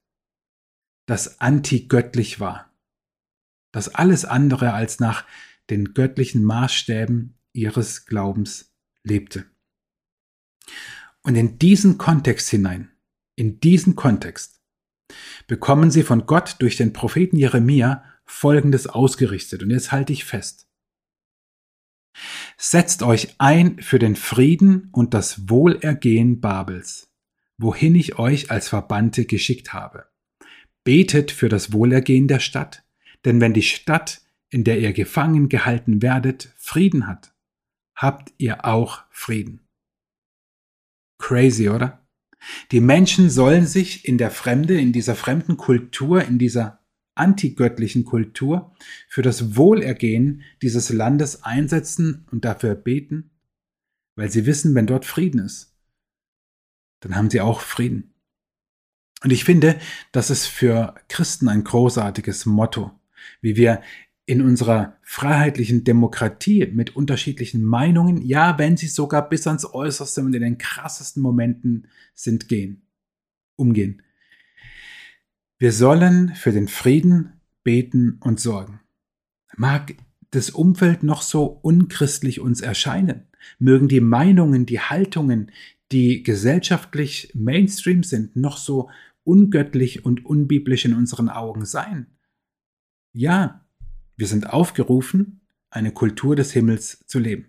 das 1.08 1.42
antigöttlich 1.42 2.40
war, 2.40 2.72
das 3.72 3.94
alles 3.94 4.26
andere 4.26 4.74
als 4.74 5.00
nach 5.00 5.26
den 5.70 5.94
göttlichen 5.94 6.44
Maßstäben 6.44 7.38
ihres 7.54 8.06
Glaubens 8.06 8.74
lebte. 9.04 9.46
Und 11.24 11.36
in 11.36 11.60
diesen 11.60 11.98
Kontext 11.98 12.50
hinein, 12.50 12.92
in 13.36 13.60
diesen 13.60 13.96
Kontext, 13.96 14.62
bekommen 15.48 15.92
sie 15.92 16.04
von 16.04 16.26
Gott 16.26 16.58
durch 16.60 16.78
den 16.78 16.94
Propheten 16.94 17.38
Jeremia 17.38 18.04
Folgendes 18.26 18.88
ausgerichtet. 18.88 19.64
Und 19.64 19.72
jetzt 19.72 19.92
halte 19.92 20.14
ich 20.14 20.24
fest. 20.24 20.68
Setzt 22.58 23.04
euch 23.04 23.36
ein 23.38 23.80
für 23.80 24.00
den 24.00 24.16
Frieden 24.16 24.90
und 24.92 25.14
das 25.14 25.50
Wohlergehen 25.50 26.42
Babels, 26.42 27.12
wohin 27.58 27.96
ich 27.96 28.20
euch 28.20 28.52
als 28.52 28.68
Verbannte 28.68 29.26
geschickt 29.26 29.74
habe. 29.74 30.06
Betet 30.84 31.32
für 31.32 31.50
das 31.50 31.74
Wohlergehen 31.74 32.28
der 32.28 32.40
Stadt, 32.40 32.84
denn 33.26 33.42
wenn 33.42 33.54
die 33.54 33.64
Stadt, 33.64 34.22
in 34.50 34.64
der 34.64 34.80
ihr 34.80 34.94
gefangen 34.94 35.50
gehalten 35.50 36.02
werdet, 36.02 36.54
Frieden 36.58 37.08
hat, 37.08 37.34
habt 37.96 38.34
ihr 38.38 38.66
auch 38.66 39.04
Frieden. 39.10 39.69
Crazy, 41.30 41.70
oder? 41.70 42.08
Die 42.72 42.82
Menschen 42.82 43.30
sollen 43.30 43.68
sich 43.68 44.08
in 44.08 44.18
der 44.18 44.32
Fremde, 44.32 44.82
in 44.82 44.92
dieser 44.92 45.14
fremden 45.14 45.58
Kultur, 45.58 46.24
in 46.24 46.40
dieser 46.40 46.84
antigöttlichen 47.14 48.04
Kultur 48.04 48.74
für 49.08 49.22
das 49.22 49.56
Wohlergehen 49.56 50.42
dieses 50.64 50.90
Landes 50.90 51.44
einsetzen 51.44 52.26
und 52.32 52.46
dafür 52.46 52.74
beten, 52.74 53.30
weil 54.16 54.32
sie 54.32 54.48
wissen, 54.48 54.74
wenn 54.74 54.88
dort 54.88 55.06
Frieden 55.06 55.42
ist, 55.42 55.78
dann 57.02 57.16
haben 57.16 57.30
sie 57.30 57.42
auch 57.42 57.62
Frieden. 57.62 58.16
Und 59.22 59.30
ich 59.30 59.44
finde, 59.44 59.80
das 60.12 60.32
ist 60.32 60.48
für 60.48 60.96
Christen 61.10 61.48
ein 61.48 61.64
großartiges 61.64 62.48
Motto, 62.48 63.00
wie 63.42 63.56
wir 63.56 63.84
in 64.30 64.44
unserer 64.44 64.96
freiheitlichen 65.02 65.84
Demokratie 65.84 66.68
mit 66.68 66.96
unterschiedlichen 66.96 67.64
Meinungen, 67.64 68.22
ja, 68.22 68.60
wenn 68.60 68.78
sie 68.78 68.86
sogar 68.86 69.28
bis 69.28 69.48
ans 69.48 69.66
Äußerste 69.66 70.22
und 70.22 70.36
in 70.36 70.44
den 70.44 70.60
krassesten 70.60 71.24
Momenten 71.24 71.88
sind, 72.14 72.48
gehen, 72.48 72.84
umgehen. 73.56 74.04
Wir 75.58 75.74
sollen 75.74 76.36
für 76.36 76.52
den 76.52 76.68
Frieden 76.68 77.42
beten 77.64 78.20
und 78.20 78.40
sorgen. 78.40 78.82
Mag 79.58 79.96
das 80.30 80.52
Umfeld 80.52 81.02
noch 81.02 81.24
so 81.24 81.46
unchristlich 81.46 82.40
uns 82.40 82.62
erscheinen, 82.62 83.24
mögen 83.58 83.88
die 83.88 84.00
Meinungen, 84.00 84.68
die 84.68 84.80
Haltungen, 84.80 85.52
die 85.92 86.22
gesellschaftlich 86.22 87.32
Mainstream 87.34 88.04
sind, 88.04 88.36
noch 88.36 88.58
so 88.58 88.92
ungöttlich 89.24 90.06
und 90.06 90.24
unbiblisch 90.24 90.86
in 90.86 90.94
unseren 90.94 91.30
Augen 91.30 91.66
sein. 91.66 92.06
Ja, 93.12 93.66
wir 94.20 94.28
sind 94.28 94.50
aufgerufen, 94.50 95.40
eine 95.70 95.92
Kultur 95.92 96.36
des 96.36 96.52
Himmels 96.52 97.06
zu 97.08 97.20
leben. 97.20 97.46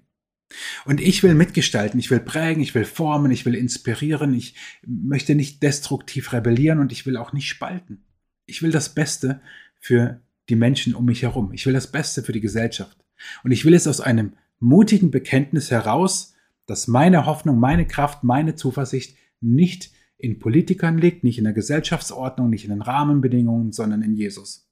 Und 0.85 1.01
ich 1.01 1.23
will 1.23 1.35
mitgestalten, 1.35 1.99
ich 1.99 2.11
will 2.11 2.21
prägen, 2.21 2.63
ich 2.63 2.75
will 2.75 2.85
formen, 2.85 3.33
ich 3.33 3.45
will 3.45 3.57
inspirieren, 3.57 4.35
ich 4.35 4.55
möchte 4.87 5.35
nicht 5.35 5.63
destruktiv 5.63 6.33
rebellieren 6.33 6.79
und 6.79 6.93
ich 6.93 7.07
will 7.07 7.17
auch 7.17 7.33
nicht 7.33 7.49
spalten. 7.49 8.05
Ich 8.47 8.63
will 8.63 8.71
das 8.71 8.95
Beste 8.95 9.41
für 9.81 10.21
die 10.49 10.55
Menschen 10.55 10.95
um 10.95 11.05
mich 11.05 11.23
herum. 11.23 11.53
Ich 11.53 11.67
will 11.67 11.73
das 11.73 11.91
Beste 11.91 12.23
für 12.23 12.33
die 12.33 12.41
Gesellschaft. 12.41 13.05
Und 13.43 13.51
ich 13.51 13.65
will 13.65 13.75
es 13.75 13.87
aus 13.87 14.01
einem 14.01 14.35
mutigen 14.61 15.11
Bekenntnis 15.11 15.71
heraus, 15.73 16.35
dass 16.67 16.87
meine 16.87 17.27
Hoffnung, 17.27 17.59
meine 17.59 17.87
Kraft, 17.87 18.23
meine 18.23 18.55
Zuversicht 18.55 19.17
nicht 19.41 19.91
in 20.19 20.39
Politikern 20.39 20.99
liegt, 20.99 21.25
nicht 21.25 21.39
in 21.39 21.45
der 21.45 21.53
Gesellschaftsordnung, 21.53 22.49
nicht 22.49 22.65
in 22.65 22.71
den 22.71 22.83
Rahmenbedingungen, 22.83 23.73
sondern 23.73 24.03
in 24.03 24.15
Jesus. 24.15 24.69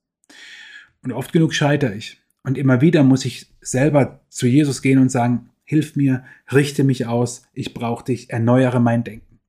Und 1.03 1.13
oft 1.13 1.33
genug 1.33 1.55
scheitere 1.55 1.95
ich. 1.95 2.21
Und 2.43 2.59
immer 2.59 2.81
wieder 2.81 3.03
muss 3.03 3.25
ich 3.25 3.55
selber 3.61 4.25
zu 4.29 4.47
Jesus 4.47 4.83
gehen 4.83 4.99
und 4.99 5.11
sagen, 5.11 5.51
hilf 5.65 5.97
mir, 5.97 6.25
richte 6.51 6.83
mich 6.85 7.07
aus, 7.07 7.43
ich 7.53 7.75
brauche 7.75 8.05
dich, 8.05 8.31
erneuere 8.31 8.81
mein 8.81 9.05
Denken. 9.05 9.41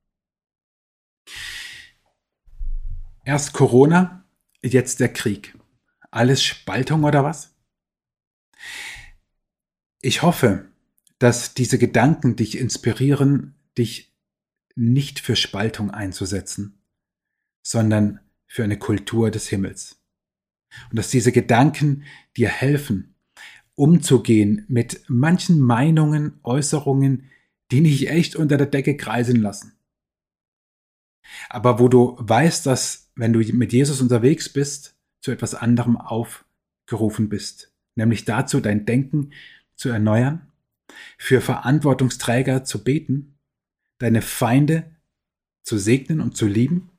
Erst 3.24 3.52
Corona, 3.52 4.24
jetzt 4.62 5.00
der 5.00 5.12
Krieg. 5.12 5.56
Alles 6.10 6.42
Spaltung 6.42 7.04
oder 7.04 7.24
was? 7.24 7.54
Ich 10.02 10.22
hoffe, 10.22 10.68
dass 11.18 11.54
diese 11.54 11.78
Gedanken 11.78 12.36
dich 12.36 12.58
inspirieren, 12.58 13.54
dich 13.76 14.12
nicht 14.74 15.20
für 15.20 15.36
Spaltung 15.36 15.90
einzusetzen, 15.90 16.82
sondern 17.62 18.20
für 18.46 18.64
eine 18.64 18.78
Kultur 18.78 19.30
des 19.30 19.48
Himmels. 19.48 19.99
Und 20.90 20.98
dass 20.98 21.10
diese 21.10 21.32
Gedanken 21.32 22.04
dir 22.36 22.48
helfen, 22.48 23.14
umzugehen 23.74 24.64
mit 24.68 25.02
manchen 25.08 25.60
Meinungen, 25.60 26.38
Äußerungen, 26.42 27.30
die 27.70 27.80
nicht 27.80 28.08
echt 28.08 28.36
unter 28.36 28.56
der 28.56 28.66
Decke 28.66 28.96
kreisen 28.96 29.36
lassen. 29.36 29.72
Aber 31.48 31.78
wo 31.78 31.88
du 31.88 32.16
weißt, 32.18 32.66
dass 32.66 33.10
wenn 33.14 33.32
du 33.32 33.38
mit 33.54 33.72
Jesus 33.72 34.00
unterwegs 34.00 34.48
bist, 34.48 34.96
zu 35.20 35.30
etwas 35.30 35.54
anderem 35.54 35.96
aufgerufen 35.96 37.28
bist, 37.28 37.72
nämlich 37.94 38.24
dazu, 38.24 38.60
dein 38.60 38.86
Denken 38.86 39.32
zu 39.76 39.88
erneuern, 39.88 40.50
für 41.18 41.40
Verantwortungsträger 41.40 42.64
zu 42.64 42.82
beten, 42.82 43.38
deine 43.98 44.22
Feinde 44.22 44.90
zu 45.62 45.78
segnen 45.78 46.20
und 46.20 46.36
zu 46.36 46.46
lieben, 46.46 46.90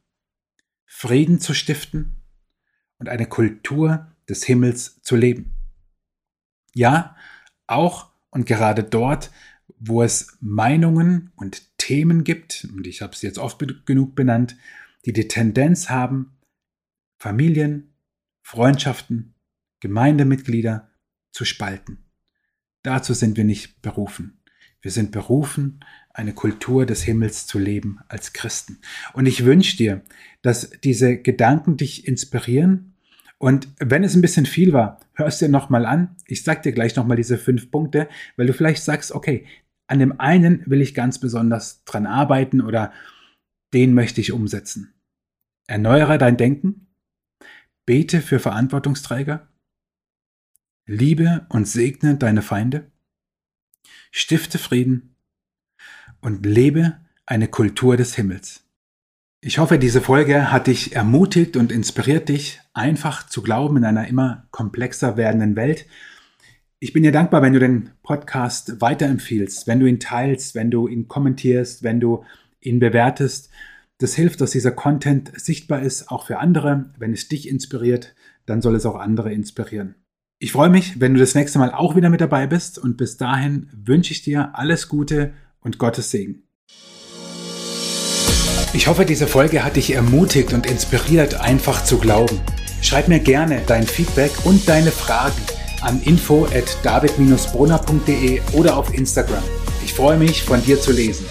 Frieden 0.85 1.39
zu 1.39 1.53
stiften 1.53 2.20
und 3.01 3.09
eine 3.09 3.25
Kultur 3.25 4.07
des 4.29 4.43
Himmels 4.43 5.01
zu 5.01 5.15
leben. 5.15 5.53
Ja, 6.73 7.17
auch 7.67 8.11
und 8.29 8.45
gerade 8.45 8.83
dort, 8.83 9.31
wo 9.79 10.03
es 10.03 10.37
Meinungen 10.39 11.31
und 11.35 11.77
Themen 11.77 12.23
gibt, 12.23 12.67
und 12.73 12.85
ich 12.85 13.01
habe 13.01 13.13
es 13.13 13.23
jetzt 13.23 13.39
oft 13.39 13.65
genug 13.85 14.15
benannt, 14.15 14.55
die 15.05 15.13
die 15.13 15.27
Tendenz 15.27 15.89
haben, 15.89 16.37
Familien, 17.17 17.95
Freundschaften, 18.43 19.33
Gemeindemitglieder 19.79 20.91
zu 21.31 21.43
spalten. 21.43 22.05
Dazu 22.83 23.15
sind 23.15 23.35
wir 23.35 23.45
nicht 23.45 23.81
berufen. 23.81 24.41
Wir 24.81 24.91
sind 24.91 25.11
berufen, 25.11 25.79
eine 26.13 26.33
Kultur 26.33 26.85
des 26.85 27.03
Himmels 27.03 27.47
zu 27.47 27.57
leben 27.57 27.99
als 28.07 28.33
Christen. 28.33 28.79
Und 29.13 29.25
ich 29.25 29.45
wünsche 29.45 29.77
dir, 29.77 30.03
dass 30.41 30.69
diese 30.83 31.17
Gedanken 31.17 31.77
dich 31.77 32.07
inspirieren. 32.07 32.90
Und 33.41 33.69
wenn 33.79 34.03
es 34.03 34.13
ein 34.13 34.21
bisschen 34.21 34.45
viel 34.45 34.71
war, 34.71 34.99
hör 35.13 35.25
es 35.25 35.39
dir 35.39 35.49
nochmal 35.49 35.87
an. 35.87 36.15
Ich 36.27 36.43
sag 36.43 36.61
dir 36.61 36.73
gleich 36.73 36.95
nochmal 36.95 37.17
diese 37.17 37.39
fünf 37.39 37.71
Punkte, 37.71 38.07
weil 38.35 38.45
du 38.45 38.53
vielleicht 38.53 38.83
sagst, 38.83 39.13
okay, 39.13 39.47
an 39.87 39.97
dem 39.97 40.19
einen 40.19 40.63
will 40.67 40.79
ich 40.79 40.93
ganz 40.93 41.19
besonders 41.19 41.83
dran 41.83 42.05
arbeiten 42.05 42.61
oder 42.61 42.93
den 43.73 43.95
möchte 43.95 44.21
ich 44.21 44.31
umsetzen. 44.31 44.93
Erneuere 45.65 46.19
dein 46.19 46.37
Denken, 46.37 46.85
bete 47.87 48.21
für 48.21 48.37
Verantwortungsträger, 48.37 49.47
liebe 50.85 51.47
und 51.49 51.67
segne 51.67 52.17
deine 52.17 52.43
Feinde, 52.43 52.91
stifte 54.11 54.59
Frieden 54.59 55.15
und 56.19 56.45
lebe 56.45 56.99
eine 57.25 57.47
Kultur 57.47 57.97
des 57.97 58.13
Himmels. 58.13 58.70
Ich 59.43 59.57
hoffe, 59.57 59.79
diese 59.79 60.01
Folge 60.01 60.51
hat 60.51 60.67
dich 60.67 60.95
ermutigt 60.95 61.57
und 61.57 61.71
inspiriert 61.71 62.29
dich, 62.29 62.61
einfach 62.73 63.25
zu 63.25 63.41
glauben 63.41 63.77
in 63.77 63.85
einer 63.85 64.07
immer 64.07 64.47
komplexer 64.51 65.17
werdenden 65.17 65.55
Welt. 65.55 65.87
Ich 66.77 66.93
bin 66.93 67.01
dir 67.01 67.11
dankbar, 67.11 67.41
wenn 67.41 67.53
du 67.53 67.59
den 67.59 67.89
Podcast 68.03 68.81
weiterempfiehlst, 68.81 69.65
wenn 69.65 69.79
du 69.79 69.87
ihn 69.87 69.99
teilst, 69.99 70.53
wenn 70.53 70.69
du 70.69 70.87
ihn 70.87 71.07
kommentierst, 71.07 71.81
wenn 71.81 71.99
du 71.99 72.23
ihn 72.59 72.79
bewertest. 72.79 73.49
Das 73.97 74.13
hilft, 74.13 74.41
dass 74.41 74.51
dieser 74.51 74.73
Content 74.73 75.31
sichtbar 75.35 75.81
ist, 75.81 76.11
auch 76.11 76.27
für 76.27 76.37
andere. 76.37 76.93
Wenn 76.99 77.11
es 77.11 77.27
dich 77.27 77.49
inspiriert, 77.49 78.13
dann 78.45 78.61
soll 78.61 78.75
es 78.75 78.85
auch 78.85 78.95
andere 78.95 79.33
inspirieren. 79.33 79.95
Ich 80.37 80.51
freue 80.51 80.69
mich, 80.69 81.01
wenn 81.01 81.15
du 81.15 81.19
das 81.19 81.33
nächste 81.33 81.57
Mal 81.57 81.71
auch 81.71 81.95
wieder 81.95 82.11
mit 82.11 82.21
dabei 82.21 82.45
bist 82.45 82.77
und 82.77 82.95
bis 82.95 83.17
dahin 83.17 83.71
wünsche 83.73 84.11
ich 84.11 84.21
dir 84.21 84.51
alles 84.53 84.87
Gute 84.87 85.33
und 85.61 85.79
Gottes 85.79 86.11
Segen. 86.11 86.43
Ich 88.73 88.87
hoffe, 88.87 89.05
diese 89.05 89.27
Folge 89.27 89.65
hat 89.65 89.75
dich 89.75 89.93
ermutigt 89.93 90.53
und 90.53 90.65
inspiriert, 90.65 91.41
einfach 91.41 91.83
zu 91.83 91.97
glauben. 91.97 92.39
Schreib 92.81 93.09
mir 93.09 93.19
gerne 93.19 93.61
dein 93.67 93.85
Feedback 93.85 94.31
und 94.45 94.67
deine 94.67 94.91
Fragen 94.91 95.41
an 95.81 96.01
info 96.03 96.45
at 96.45 96.77
david-brunner.de 96.81 98.41
oder 98.53 98.77
auf 98.77 98.93
Instagram. 98.93 99.43
Ich 99.83 99.93
freue 99.93 100.17
mich, 100.17 100.43
von 100.43 100.63
dir 100.63 100.79
zu 100.79 100.93
lesen. 100.93 101.25